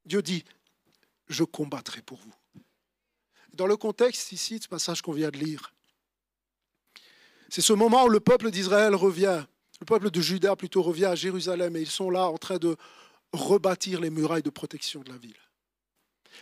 [0.05, 0.43] Dieu dit,
[1.27, 2.33] je combattrai pour vous.
[3.53, 5.73] Dans le contexte ici de ce passage qu'on vient de lire,
[7.49, 9.43] c'est ce moment où le peuple d'Israël revient,
[9.79, 12.75] le peuple de Juda plutôt revient à Jérusalem et ils sont là en train de
[13.31, 15.35] rebâtir les murailles de protection de la ville.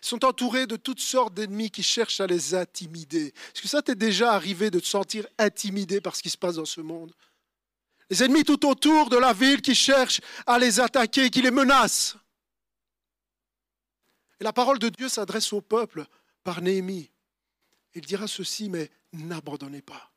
[0.02, 3.28] Ils sont entourés de toutes sortes d'ennemis qui cherchent à les intimider.
[3.28, 6.56] Est-ce que ça t'est déjà arrivé de te sentir intimidé par ce qui se passe
[6.56, 7.14] dans ce monde?
[8.10, 12.18] Les ennemis tout autour de la ville qui cherchent à les attaquer, qui les menacent.
[14.40, 16.06] Et la parole de Dieu s'adresse au peuple
[16.44, 17.10] par Néhémie.
[17.94, 20.12] Il dira ceci, mais n'abandonnez pas.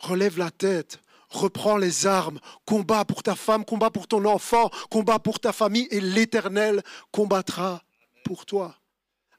[0.00, 5.18] Relève la tête, reprends les armes, combat pour ta femme, combat pour ton enfant, combat
[5.18, 7.82] pour ta famille, et l'Éternel combattra
[8.24, 8.76] pour toi.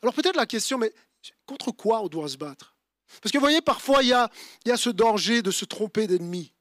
[0.01, 0.93] Alors peut-être la question, mais
[1.45, 2.75] contre quoi on doit se battre?
[3.21, 4.29] Parce que vous voyez, parfois, il y a,
[4.77, 6.53] ce danger de se tromper d'ennemi.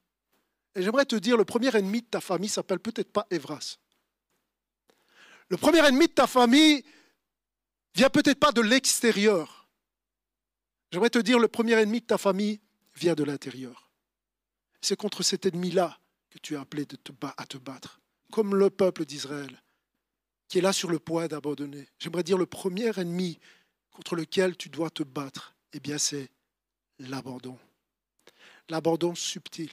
[0.75, 3.77] Et j'aimerais te dire, le premier ennemi de ta famille s'appelle peut-être pas Evras.
[5.49, 6.83] Le premier ennemi de ta famille
[7.95, 9.67] vient peut-être pas de l'extérieur.
[10.91, 12.59] J'aimerais te dire, le premier ennemi de ta famille
[12.95, 13.88] vient de l'intérieur.
[14.81, 16.85] C'est contre cet ennemi-là que tu es appelé
[17.37, 17.99] à te battre,
[18.31, 19.61] comme le peuple d'Israël,
[20.47, 21.87] qui est là sur le point d'abandonner.
[21.99, 23.39] J'aimerais dire le premier ennemi
[23.91, 26.29] contre lequel tu dois te battre, eh bien c'est
[26.99, 27.57] l'abandon.
[28.69, 29.71] L'abandon subtil.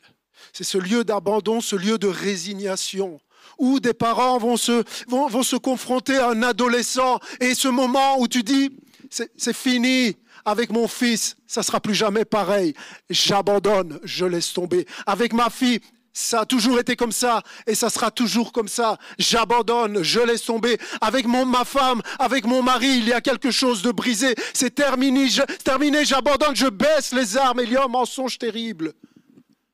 [0.52, 3.20] C'est ce lieu d'abandon, ce lieu de résignation,
[3.58, 8.76] où des parents vont se confronter à un adolescent, et ce moment où tu dis,
[9.10, 10.16] c'est fini,
[10.46, 12.72] avec mon fils, ça sera plus jamais pareil.
[13.10, 14.86] J'abandonne, je laisse tomber.
[15.04, 15.80] Avec ma fille,
[16.12, 18.96] ça a toujours été comme ça et ça sera toujours comme ça.
[19.18, 20.78] J'abandonne, je laisse tomber.
[21.00, 24.36] Avec ma femme, avec mon mari, il y a quelque chose de brisé.
[24.54, 25.26] C'est terminé,
[25.64, 27.60] terminé, j'abandonne, je baisse les armes.
[27.64, 28.94] Il y a un mensonge terrible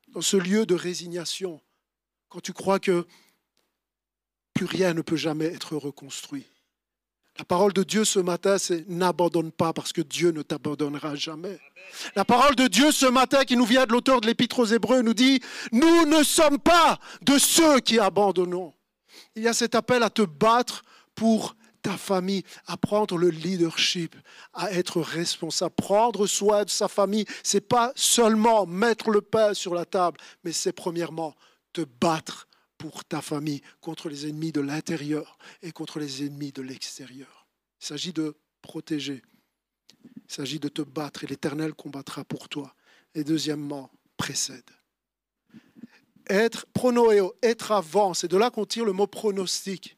[0.07, 1.61] dans ce lieu de résignation.
[2.29, 3.05] Quand tu crois que
[4.55, 6.47] plus rien ne peut jamais être reconstruit.
[7.39, 11.59] La parole de Dieu ce matin, c'est n'abandonne pas parce que Dieu ne t'abandonnera jamais.
[12.15, 15.01] La parole de Dieu ce matin qui nous vient de l'auteur de l'Épître aux Hébreux
[15.01, 15.41] nous dit,
[15.71, 18.73] nous ne sommes pas de ceux qui abandonnons.
[19.35, 20.83] Il y a cet appel à te battre
[21.15, 24.15] pour ta famille, à prendre le leadership,
[24.53, 27.25] à être responsable, prendre soin de sa famille.
[27.41, 31.35] C'est pas seulement mettre le pain sur la table, mais c'est premièrement
[31.73, 32.47] te battre
[32.83, 37.47] pour ta famille contre les ennemis de l'intérieur et contre les ennemis de l'extérieur.
[37.79, 39.21] Il s'agit de protéger.
[40.03, 42.75] Il s'agit de te battre et l'Éternel combattra pour toi.
[43.15, 44.69] Et deuxièmement, précède.
[46.27, 49.97] Être pronoéo, être avant, c'est de là qu'on tire le mot pronostic.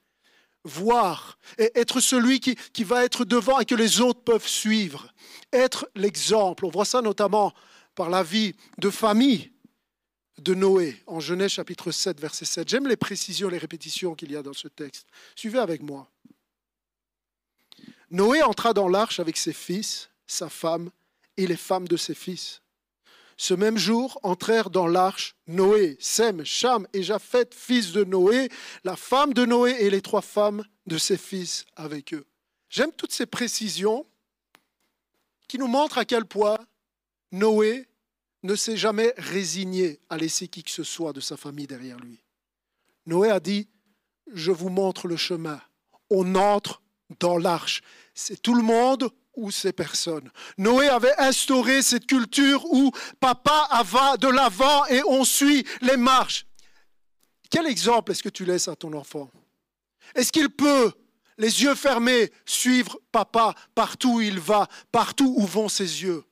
[0.64, 5.12] Voir et être celui qui, qui va être devant et que les autres peuvent suivre.
[5.52, 6.66] Être l'exemple.
[6.66, 7.52] On voit ça notamment
[7.96, 9.55] par la vie de famille
[10.40, 12.70] de Noé en Genèse chapitre 7, verset 7.
[12.70, 15.08] J'aime les précisions, les répétitions qu'il y a dans ce texte.
[15.36, 16.10] Suivez avec moi.
[18.12, 20.90] Noé entra dans l'arche avec ses fils, sa femme
[21.38, 22.62] et les femmes de ses fils.
[23.38, 28.50] Ce même jour entrèrent dans l'arche Noé, Sem, Cham et Japheth, fils de Noé,
[28.84, 32.26] la femme de Noé et les trois femmes de ses fils avec eux.
[32.70, 34.06] J'aime toutes ces précisions
[35.48, 36.58] qui nous montrent à quel point
[37.32, 37.88] Noé
[38.46, 42.24] ne s'est jamais résigné à laisser qui que ce soit de sa famille derrière lui.
[43.06, 43.68] Noé a dit,
[44.34, 45.62] je vous montre le chemin.
[46.10, 46.82] On entre
[47.20, 47.82] dans l'arche.
[48.14, 50.32] C'est tout le monde ou c'est personne.
[50.58, 56.46] Noé avait instauré cette culture où papa va de l'avant et on suit les marches.
[57.50, 59.30] Quel exemple est-ce que tu laisses à ton enfant?
[60.14, 60.92] Est-ce qu'il peut,
[61.38, 66.24] les yeux fermés, suivre papa partout où il va, partout où vont ses yeux?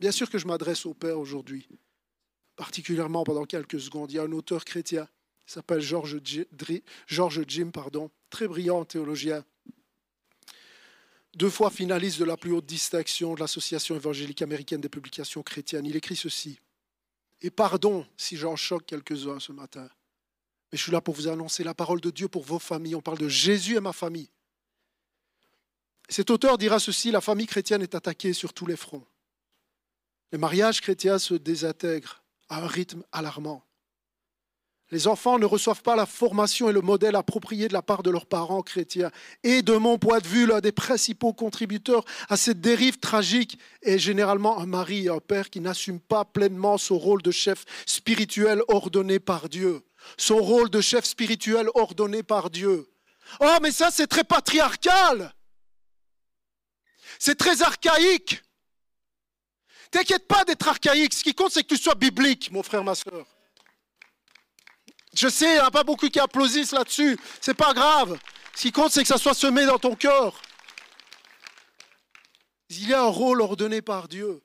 [0.00, 1.68] Bien sûr que je m'adresse au Père aujourd'hui,
[2.56, 4.10] particulièrement pendant quelques secondes.
[4.10, 5.06] Il y a un auteur chrétien,
[5.46, 6.18] il s'appelle George,
[7.46, 9.44] Jim, pardon, très brillant théologien,
[11.34, 15.84] deux fois finaliste de la plus haute distinction de l'Association évangélique américaine des publications chrétiennes.
[15.84, 16.58] Il écrit ceci.
[17.42, 19.88] Et pardon si j'en choque quelques-uns ce matin,
[20.72, 22.94] mais je suis là pour vous annoncer la parole de Dieu pour vos familles.
[22.94, 24.30] On parle de Jésus et ma famille.
[26.08, 29.06] Cet auteur dira ceci, la famille chrétienne est attaquée sur tous les fronts.
[30.32, 33.64] Les mariages chrétiens se désintègrent à un rythme alarmant.
[34.92, 38.10] Les enfants ne reçoivent pas la formation et le modèle approprié de la part de
[38.10, 39.12] leurs parents chrétiens.
[39.44, 43.98] Et de mon point de vue, l'un des principaux contributeurs à cette dérive tragique est
[43.98, 48.62] généralement un mari et un père qui n'assument pas pleinement son rôle de chef spirituel
[48.66, 49.82] ordonné par Dieu.
[50.16, 52.88] Son rôle de chef spirituel ordonné par Dieu.
[53.40, 55.32] Oh, mais ça, c'est très patriarcal.
[57.20, 58.42] C'est très archaïque.
[59.90, 61.14] T'inquiète pas d'être archaïque.
[61.14, 63.26] Ce qui compte, c'est que tu sois biblique, mon frère, ma soeur.
[65.14, 67.18] Je sais, il n'y a pas beaucoup qui applaudissent là-dessus.
[67.40, 68.18] C'est pas grave.
[68.54, 70.40] Ce qui compte, c'est que ça soit semé dans ton cœur.
[72.68, 74.40] Il y a un rôle ordonné par Dieu.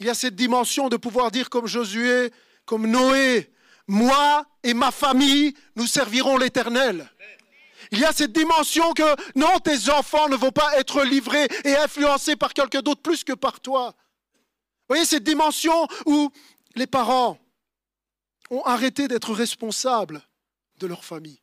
[0.00, 2.32] Il y a cette dimension de pouvoir dire comme Josué,
[2.64, 3.52] comme Noé,
[3.86, 7.10] moi et ma famille, nous servirons l'Éternel.
[7.92, 11.76] Il y a cette dimension que non, tes enfants ne vont pas être livrés et
[11.76, 13.94] influencés par quelqu'un d'autre plus que par toi.
[14.88, 16.30] Voyez cette dimension où
[16.74, 17.38] les parents
[18.50, 20.22] ont arrêté d'être responsables
[20.78, 21.40] de leur famille,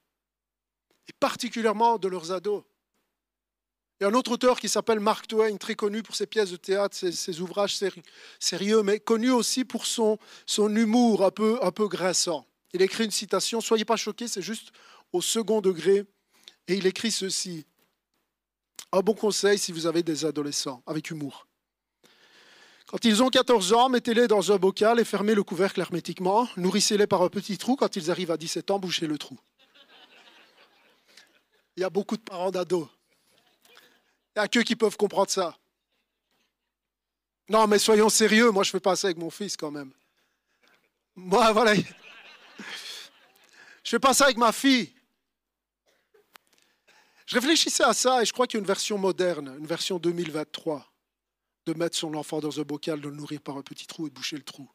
[1.08, 2.64] et particulièrement de leurs ados.
[4.00, 6.52] Il y a un autre auteur qui s'appelle Mark Twain, très connu pour ses pièces
[6.52, 7.78] de théâtre, ses, ouvrages
[8.40, 12.48] sérieux, mais connu aussi pour son, son humour un peu, un peu grinçant.
[12.74, 14.72] Il écrit une citation, soyez pas choqués, c'est juste
[15.14, 16.04] au second degré,
[16.68, 17.66] et il écrit ceci.
[18.92, 21.48] Un bon conseil si vous avez des adolescents, avec humour.
[22.88, 26.48] Quand ils ont 14 ans, mettez-les dans un bocal et fermez le couvercle hermétiquement.
[26.58, 27.76] Nourrissez-les par un petit trou.
[27.76, 29.38] Quand ils arrivent à 17 ans, bouchez le trou.
[31.78, 32.88] Il y a beaucoup de parents d'ados.
[34.36, 35.58] Il n'y a que qui peuvent comprendre ça.
[37.50, 38.52] Non, mais soyons sérieux.
[38.52, 39.92] Moi, je fais pas ça avec mon fils quand même.
[41.16, 41.74] Moi, voilà.
[41.76, 41.84] Je
[43.84, 44.94] fais pas ça avec ma fille.
[47.26, 50.00] Je réfléchissais à ça et je crois qu'il y a une version moderne, une version
[50.00, 50.91] 2023,
[51.74, 54.10] de mettre son enfant dans un bocal, de le nourrir par un petit trou et
[54.10, 54.70] de boucher le trou.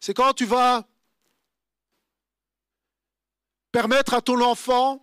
[0.00, 0.86] C'est quand tu vas
[3.72, 5.02] permettre à ton enfant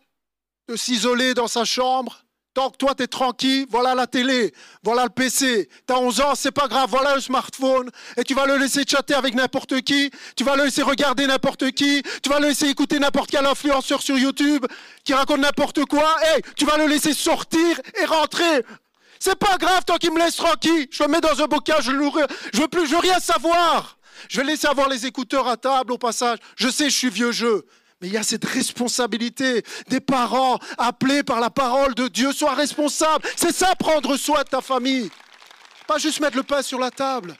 [0.67, 2.25] de s'isoler dans sa chambre
[2.55, 5.67] Tant que toi, tu es tranquille, voilà la télé, voilà le PC.
[5.85, 7.91] Tu as 11 ans, c'est pas grave, voilà le smartphone.
[8.15, 11.71] Et tu vas le laisser chatter avec n'importe qui, tu vas le laisser regarder n'importe
[11.71, 14.65] qui, tu vas le laisser écouter n'importe quel influenceur sur YouTube
[15.03, 16.15] qui raconte n'importe quoi.
[16.23, 18.63] Hey, tu vas le laisser sortir et rentrer.
[19.19, 20.87] C'est pas grave tant qu'il me laisse tranquille.
[20.91, 23.97] Je le mets dans un bocal, je Je veux plus, je veux rien savoir.
[24.29, 26.39] Je vais laisser avoir les écouteurs à table au passage.
[26.55, 27.65] Je sais, je suis vieux jeu.
[28.01, 32.33] Mais il y a cette responsabilité des parents appelés par la parole de Dieu.
[32.33, 33.27] Sois responsable.
[33.35, 35.09] C'est ça, prendre soin de ta famille.
[35.87, 37.35] Pas juste mettre le pain sur la table.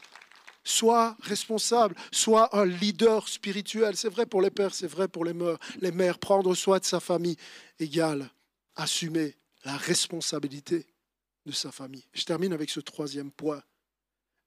[0.63, 3.95] Sois responsable, sois un leader spirituel.
[3.95, 5.57] C'est vrai pour les pères, c'est vrai pour les mères.
[5.80, 7.38] Les mères, prendre soin de sa famille
[7.80, 8.30] égale
[8.76, 10.86] assumer la responsabilité
[11.45, 12.05] de sa famille.
[12.13, 13.61] Je termine avec ce troisième point.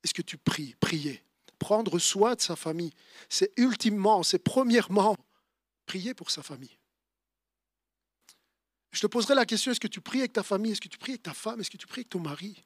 [0.03, 1.23] Est-ce que tu pries Prier?
[1.59, 2.93] Prendre soin de sa famille,
[3.29, 5.17] c'est ultimement, c'est premièrement
[5.87, 6.79] prier pour sa famille.
[8.93, 10.73] Je te poserai la question, est-ce que tu pries avec ta famille?
[10.73, 11.61] Est-ce que tu pries avec ta femme?
[11.61, 12.63] Est-ce que tu pries avec ton mari?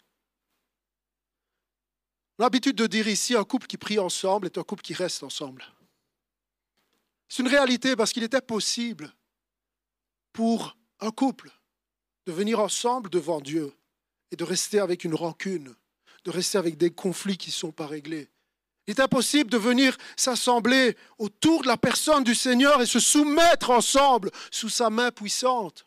[2.39, 5.65] L'habitude de dire ici, un couple qui prie ensemble est un couple qui reste ensemble.
[7.29, 9.13] C'est une réalité parce qu'il était possible
[10.33, 11.51] pour un couple
[12.27, 13.73] de venir ensemble devant Dieu
[14.33, 15.77] et de rester avec une rancune,
[16.25, 18.29] de rester avec des conflits qui ne sont pas réglés,
[18.87, 23.71] il est impossible de venir s'assembler autour de la personne du Seigneur et se soumettre
[23.71, 25.87] ensemble sous sa main puissante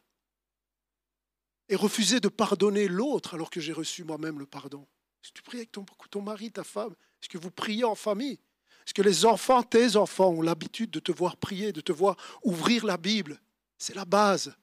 [1.68, 4.88] et refuser de pardonner l'autre alors que j'ai reçu moi-même le pardon.
[5.24, 7.96] Est-ce que tu pries avec ton, ton mari, ta femme Est-ce que vous priez en
[7.96, 8.40] famille?
[8.86, 12.16] Est-ce que les enfants, tes enfants, ont l'habitude de te voir prier, de te voir
[12.44, 13.42] ouvrir la Bible?
[13.78, 14.56] C'est la base.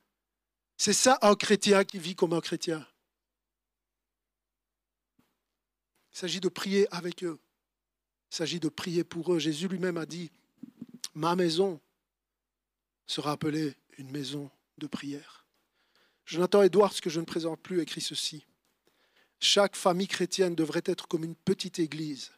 [0.79, 2.87] C'est ça un chrétien qui vit comme un chrétien.
[6.15, 7.39] Il s'agit de prier avec eux.
[8.31, 9.39] Il s'agit de prier pour eux.
[9.39, 10.31] Jésus lui-même a dit,
[11.15, 11.81] ma maison
[13.07, 15.47] sera appelée une maison de prière.
[16.25, 18.47] Jonathan Edwards, que je ne présente plus, écrit ceci.
[19.41, 22.31] Chaque famille chrétienne devrait être comme une petite église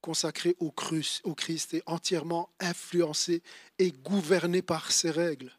[0.00, 3.42] consacrée au Christ et entièrement influencée
[3.78, 5.52] et gouvernée par ses règles.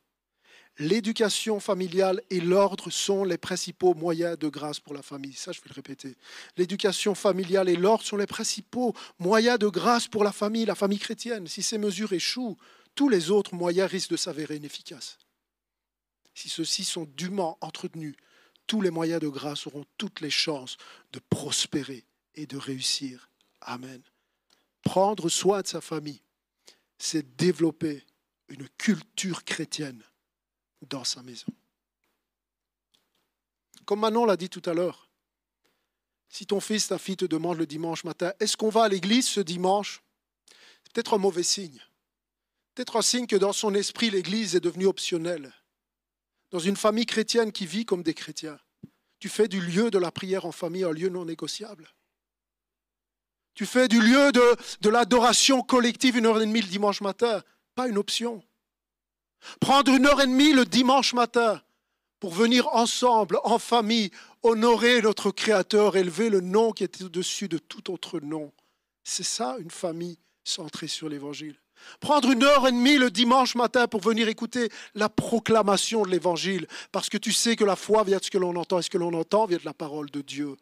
[0.82, 5.34] L'éducation familiale et l'ordre sont les principaux moyens de grâce pour la famille.
[5.34, 6.18] Ça, je vais le répéter.
[6.58, 10.98] L'éducation familiale et l'ordre sont les principaux moyens de grâce pour la famille, la famille
[10.98, 11.46] chrétienne.
[11.46, 12.58] Si ces mesures échouent,
[12.96, 15.20] tous les autres moyens risquent de s'avérer inefficaces.
[16.34, 18.16] Si ceux-ci sont dûment entretenus,
[18.66, 20.78] tous les moyens de grâce auront toutes les chances
[21.14, 23.30] de prospérer et de réussir.
[23.62, 24.02] Amen.
[24.82, 26.24] Prendre soin de sa famille,
[26.98, 28.04] c'est développer
[28.50, 30.02] une culture chrétienne
[30.82, 31.52] dans sa maison.
[33.86, 35.10] Comme Manon l'a dit tout à l'heure,
[36.30, 39.28] si ton fils, ta fille te demande le dimanche matin, est-ce qu'on va à l'église
[39.28, 40.02] ce dimanche?
[40.84, 41.82] C'est peut-être un mauvais signe.
[42.74, 45.54] Peut-être un signe que dans son esprit, l'église est devenue optionnelle.
[46.52, 48.60] Dans une famille chrétienne qui vit comme des chrétiens,
[49.20, 51.94] tu fais du lieu de la prière en famille un lieu non négociable.
[53.54, 57.44] Tu fais du lieu de, de l'adoration collective une heure et demie le dimanche matin,
[57.76, 58.42] pas une option.
[59.60, 61.62] Prendre une heure et demie le dimanche matin
[62.20, 64.12] pour venir ensemble, en famille,
[64.44, 68.52] honorer notre Créateur, élever le nom qui est au-dessus de tout autre nom.
[69.04, 71.56] C'est ça une famille centrée sur l'Évangile.
[72.00, 76.68] Prendre une heure et demie le dimanche matin pour venir écouter la proclamation de l'Évangile,
[76.92, 78.90] parce que tu sais que la foi vient de ce que l'on entend, et ce
[78.92, 80.56] que l'on entend vient de la parole de Dieu.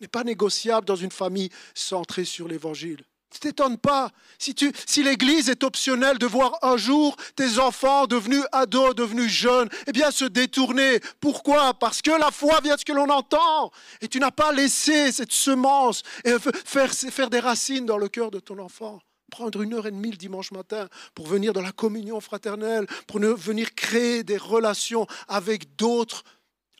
[0.00, 3.04] N'est pas négociable dans une famille centrée sur l'Évangile.
[3.32, 4.10] Ne t'étonne pas.
[4.38, 4.54] Si,
[4.86, 9.92] si l'Église est optionnelle de voir un jour tes enfants devenus ados, devenus jeunes, eh
[9.92, 11.00] bien se détourner.
[11.20, 11.74] Pourquoi?
[11.74, 13.70] Parce que la foi vient de ce que l'on entend.
[14.00, 18.30] Et tu n'as pas laissé cette semence et faire, faire des racines dans le cœur
[18.30, 19.00] de ton enfant.
[19.30, 23.20] Prendre une heure et demie le dimanche matin pour venir dans la communion fraternelle, pour
[23.20, 26.24] venir créer des relations avec d'autres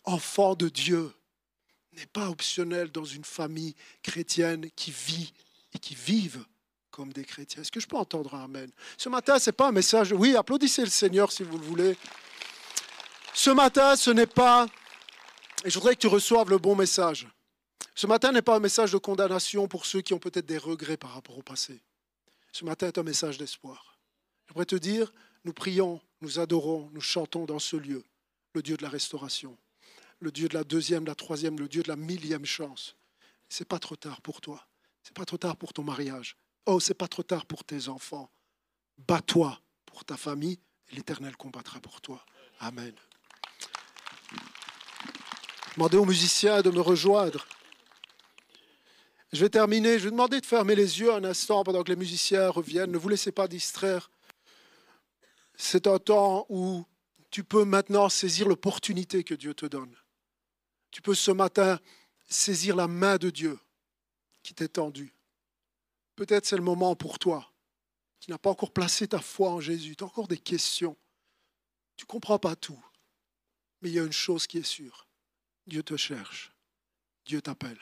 [0.04, 1.12] enfants de Dieu
[1.92, 5.32] n'est pas optionnel dans une famille chrétienne qui vit
[5.74, 6.44] et qui vivent
[6.90, 7.62] comme des chrétiens.
[7.62, 8.70] Est-ce que je peux entendre un Amen?
[8.96, 10.12] Ce matin, ce n'est pas un message.
[10.12, 11.96] Oui, applaudissez le Seigneur si vous le voulez.
[13.32, 14.66] Ce matin, ce n'est pas.
[15.64, 17.28] Et je voudrais que tu reçoives le bon message.
[17.94, 20.96] Ce matin n'est pas un message de condamnation pour ceux qui ont peut-être des regrets
[20.96, 21.80] par rapport au passé.
[22.52, 23.98] Ce matin est un message d'espoir.
[24.46, 25.12] Je voudrais te dire,
[25.44, 28.04] nous prions, nous adorons, nous chantons dans ce lieu
[28.54, 29.56] le Dieu de la restauration,
[30.18, 32.96] le Dieu de la deuxième, la troisième, le Dieu de la millième chance.
[33.48, 34.66] Ce n'est pas trop tard pour toi.
[35.10, 36.36] C'est pas trop tard pour ton mariage.
[36.66, 38.30] Oh, c'est pas trop tard pour tes enfants.
[38.96, 42.24] Bats-toi pour ta famille et l'Éternel combattra pour toi.
[42.60, 42.94] Amen.
[45.74, 47.44] Demandez aux musiciens de me rejoindre.
[49.32, 49.98] Je vais terminer.
[49.98, 52.92] Je vais demander de fermer les yeux un instant pendant que les musiciens reviennent.
[52.92, 54.12] Ne vous laissez pas distraire.
[55.56, 56.86] C'est un temps où
[57.32, 59.96] tu peux maintenant saisir l'opportunité que Dieu te donne.
[60.92, 61.80] Tu peux ce matin
[62.28, 63.58] saisir la main de Dieu
[64.42, 65.14] qui t'est tendue.
[66.16, 67.50] Peut-être c'est le moment pour toi
[68.20, 69.96] qui n'as pas encore placé ta foi en Jésus.
[69.96, 70.96] Tu as encore des questions.
[71.96, 72.82] Tu ne comprends pas tout.
[73.80, 75.08] Mais il y a une chose qui est sûre.
[75.66, 76.52] Dieu te cherche.
[77.24, 77.80] Dieu t'appelle.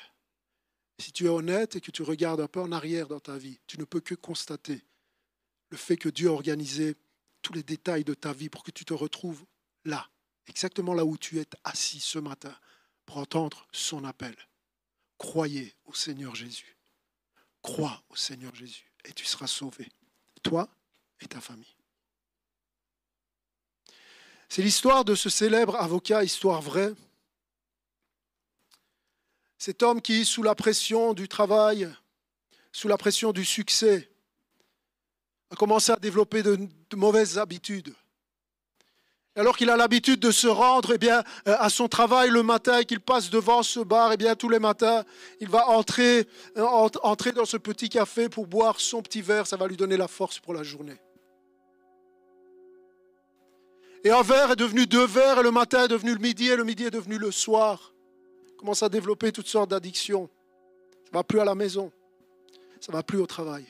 [1.00, 3.60] Si tu es honnête et que tu regardes un peu en arrière dans ta vie,
[3.66, 4.84] tu ne peux que constater
[5.70, 6.96] le fait que Dieu a organisé
[7.42, 9.44] tous les détails de ta vie pour que tu te retrouves
[9.84, 10.08] là,
[10.46, 12.54] exactement là où tu es assis ce matin,
[13.06, 14.34] pour entendre son appel.
[15.18, 16.76] Croyez au Seigneur Jésus.
[17.60, 19.88] Crois au Seigneur Jésus et tu seras sauvé,
[20.42, 20.68] toi
[21.20, 21.74] et ta famille.
[24.48, 26.92] C'est l'histoire de ce célèbre avocat, histoire vraie.
[29.58, 31.92] Cet homme qui, sous la pression du travail,
[32.72, 34.10] sous la pression du succès,
[35.50, 37.94] a commencé à développer de, mauvaises habitudes.
[39.38, 42.80] Alors qu'il a l'habitude de se rendre eh bien, euh, à son travail le matin
[42.80, 45.04] et qu'il passe devant ce bar, eh bien, tous les matins,
[45.40, 46.26] il va entrer,
[46.56, 49.46] euh, entrer dans ce petit café pour boire son petit verre.
[49.46, 50.96] Ça va lui donner la force pour la journée.
[54.02, 56.56] Et un verre est devenu deux verres, et le matin est devenu le midi, et
[56.56, 57.92] le midi est devenu le soir.
[58.50, 60.28] Il commence à développer toutes sortes d'addictions.
[61.04, 61.92] Ça ne va plus à la maison.
[62.80, 63.66] Ça ne va plus au travail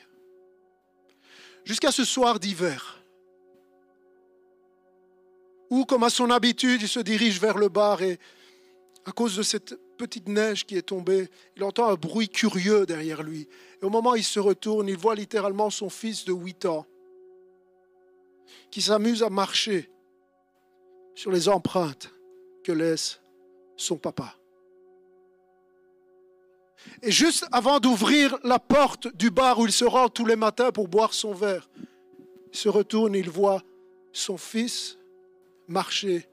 [1.69, 2.98] jusqu'à ce soir d'hiver,
[5.69, 8.19] où, comme à son habitude, il se dirige vers le bar et,
[9.05, 13.23] à cause de cette petite neige qui est tombée, il entend un bruit curieux derrière
[13.23, 13.47] lui.
[13.81, 16.85] Et au moment où il se retourne, il voit littéralement son fils de 8 ans
[18.71, 19.89] qui s'amuse à marcher
[21.15, 22.13] sur les empreintes
[22.63, 23.19] que laisse
[23.75, 24.35] son papa.
[27.01, 30.71] Et juste avant d'ouvrir la porte du bar où il se rend tous les matins
[30.71, 31.69] pour boire son verre,
[32.53, 33.63] il se retourne et il voit
[34.11, 34.98] son fils
[35.69, 36.27] marcher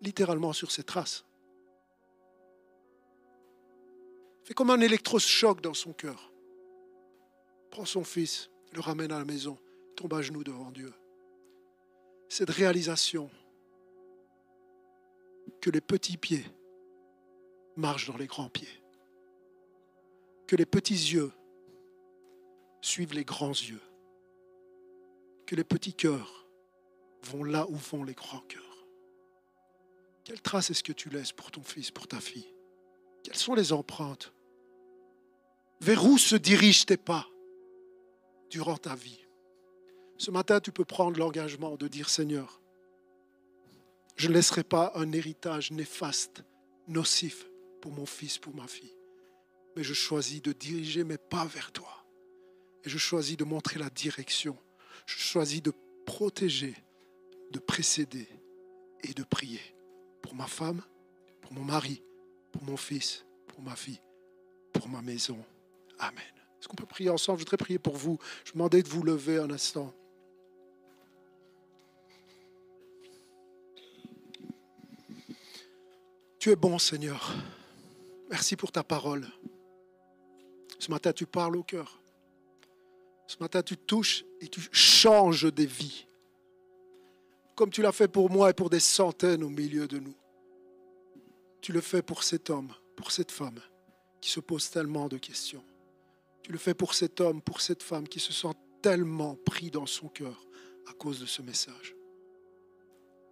[0.00, 1.24] littéralement sur ses traces.
[4.44, 6.32] Fait comme un électrochoc dans son cœur.
[7.70, 9.56] Prend son fils, le ramène à la maison,
[9.94, 10.92] tombe à genoux devant Dieu.
[12.28, 13.30] Cette réalisation
[15.60, 16.44] que les petits pieds
[17.76, 18.80] marchent dans les grands pieds
[20.50, 21.30] que les petits yeux
[22.80, 23.80] suivent les grands yeux,
[25.46, 26.44] que les petits cœurs
[27.22, 28.69] vont là où vont les grands cœurs.
[30.30, 32.54] Quelle trace est-ce que tu laisses pour ton fils, pour ta fille?
[33.24, 34.32] Quelles sont les empreintes?
[35.80, 37.26] Vers où se dirigent tes pas
[38.48, 39.26] durant ta vie?
[40.18, 42.60] Ce matin, tu peux prendre l'engagement de dire Seigneur,
[44.14, 46.44] je ne laisserai pas un héritage néfaste,
[46.86, 47.44] nocif
[47.82, 48.94] pour mon fils, pour ma fille.
[49.74, 52.06] Mais je choisis de diriger mes pas vers toi.
[52.84, 54.56] Et je choisis de montrer la direction.
[55.06, 55.72] Je choisis de
[56.06, 56.76] protéger,
[57.50, 58.28] de précéder
[59.02, 59.74] et de prier
[60.30, 60.80] pour ma femme,
[61.40, 62.00] pour mon mari,
[62.52, 64.00] pour mon fils, pour ma fille,
[64.72, 65.36] pour ma maison.
[65.98, 66.22] Amen.
[66.60, 67.40] Est-ce qu'on peut prier ensemble?
[67.40, 68.16] Je voudrais prier pour vous.
[68.44, 69.92] Je demandais de vous lever un instant.
[76.38, 77.34] Tu es bon, Seigneur.
[78.30, 79.26] Merci pour ta parole.
[80.78, 82.00] Ce matin, tu parles au cœur.
[83.26, 86.06] Ce matin, tu touches et tu changes des vies.
[87.56, 90.14] Comme tu l'as fait pour moi et pour des centaines au milieu de nous.
[91.60, 93.60] Tu le fais pour cet homme, pour cette femme
[94.20, 95.64] qui se pose tellement de questions.
[96.42, 98.52] Tu le fais pour cet homme, pour cette femme qui se sent
[98.82, 100.46] tellement pris dans son cœur
[100.88, 101.94] à cause de ce message.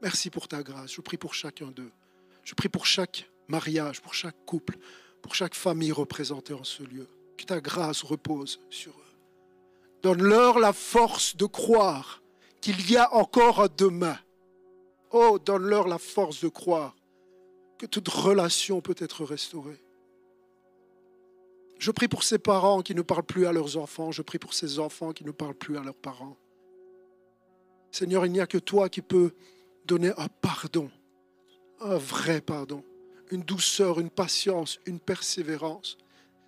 [0.03, 0.93] Merci pour ta grâce.
[0.93, 1.91] Je prie pour chacun d'eux.
[2.45, 4.79] Je prie pour chaque mariage, pour chaque couple,
[5.23, 9.17] pour chaque famille représentée en ce lieu que ta grâce repose sur eux.
[10.03, 12.23] Donne-leur la force de croire
[12.61, 14.19] qu'il y a encore un demain.
[15.11, 16.95] Oh, donne-leur la force de croire
[17.79, 19.81] que toute relation peut être restaurée.
[21.79, 24.11] Je prie pour ces parents qui ne parlent plus à leurs enfants.
[24.11, 26.37] Je prie pour ces enfants qui ne parlent plus à leurs parents.
[27.93, 29.31] Seigneur, il n'y a que toi qui peux
[29.85, 30.91] donner un pardon,
[31.81, 32.83] un vrai pardon,
[33.31, 35.97] une douceur, une patience, une persévérance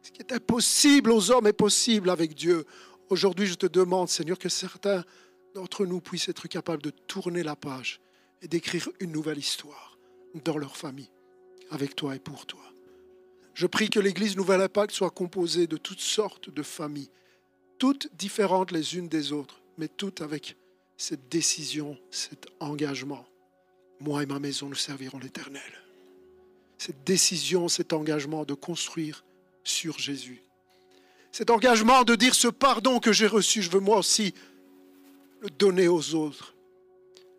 [0.03, 2.65] ce qui est impossible aux hommes est possible avec Dieu.
[3.11, 5.05] Aujourd'hui, je te demande, Seigneur, que certains
[5.55, 8.01] d'entre nous puissent être capables de tourner la page
[8.41, 9.99] et d'écrire une nouvelle histoire
[10.45, 11.11] dans leur famille,
[11.71, 12.61] avec toi et pour toi.
[13.55, 17.11] Je prie que l'Église Nouvelle Impact soit composée de toutes sortes de familles
[17.81, 20.55] toutes différentes les unes des autres, mais toutes avec
[20.99, 23.27] cette décision, cet engagement.
[24.01, 25.63] Moi et ma maison, nous servirons l'Éternel.
[26.77, 29.25] Cette décision, cet engagement de construire
[29.65, 30.43] sur Jésus.
[31.33, 34.35] Cet engagement de dire ce pardon que j'ai reçu, je veux moi aussi
[35.41, 36.55] le donner aux autres,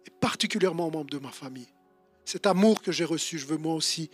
[0.07, 1.69] et particulièrement aux membres de ma famille.
[2.25, 4.09] Cet amour que j'ai reçu, je veux moi aussi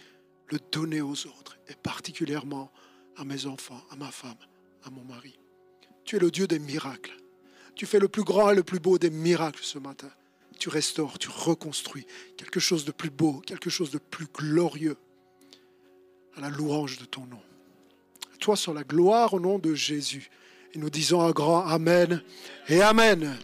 [0.48, 2.72] le donner aux autres, et particulièrement
[3.18, 4.38] à mes enfants, à ma femme,
[4.84, 5.38] à mon mari.
[6.06, 7.18] Tu es le Dieu des miracles.
[7.76, 10.10] Tu fais le plus grand et le plus beau des miracles ce matin.
[10.58, 14.98] Tu restaures, tu reconstruis quelque chose de plus beau, quelque chose de plus glorieux
[16.36, 17.42] à la louange de ton nom.
[18.40, 20.30] toi sur la gloire au nom de Jésus.
[20.74, 22.24] Et nous disons un grand Amen
[22.70, 23.38] et Amen.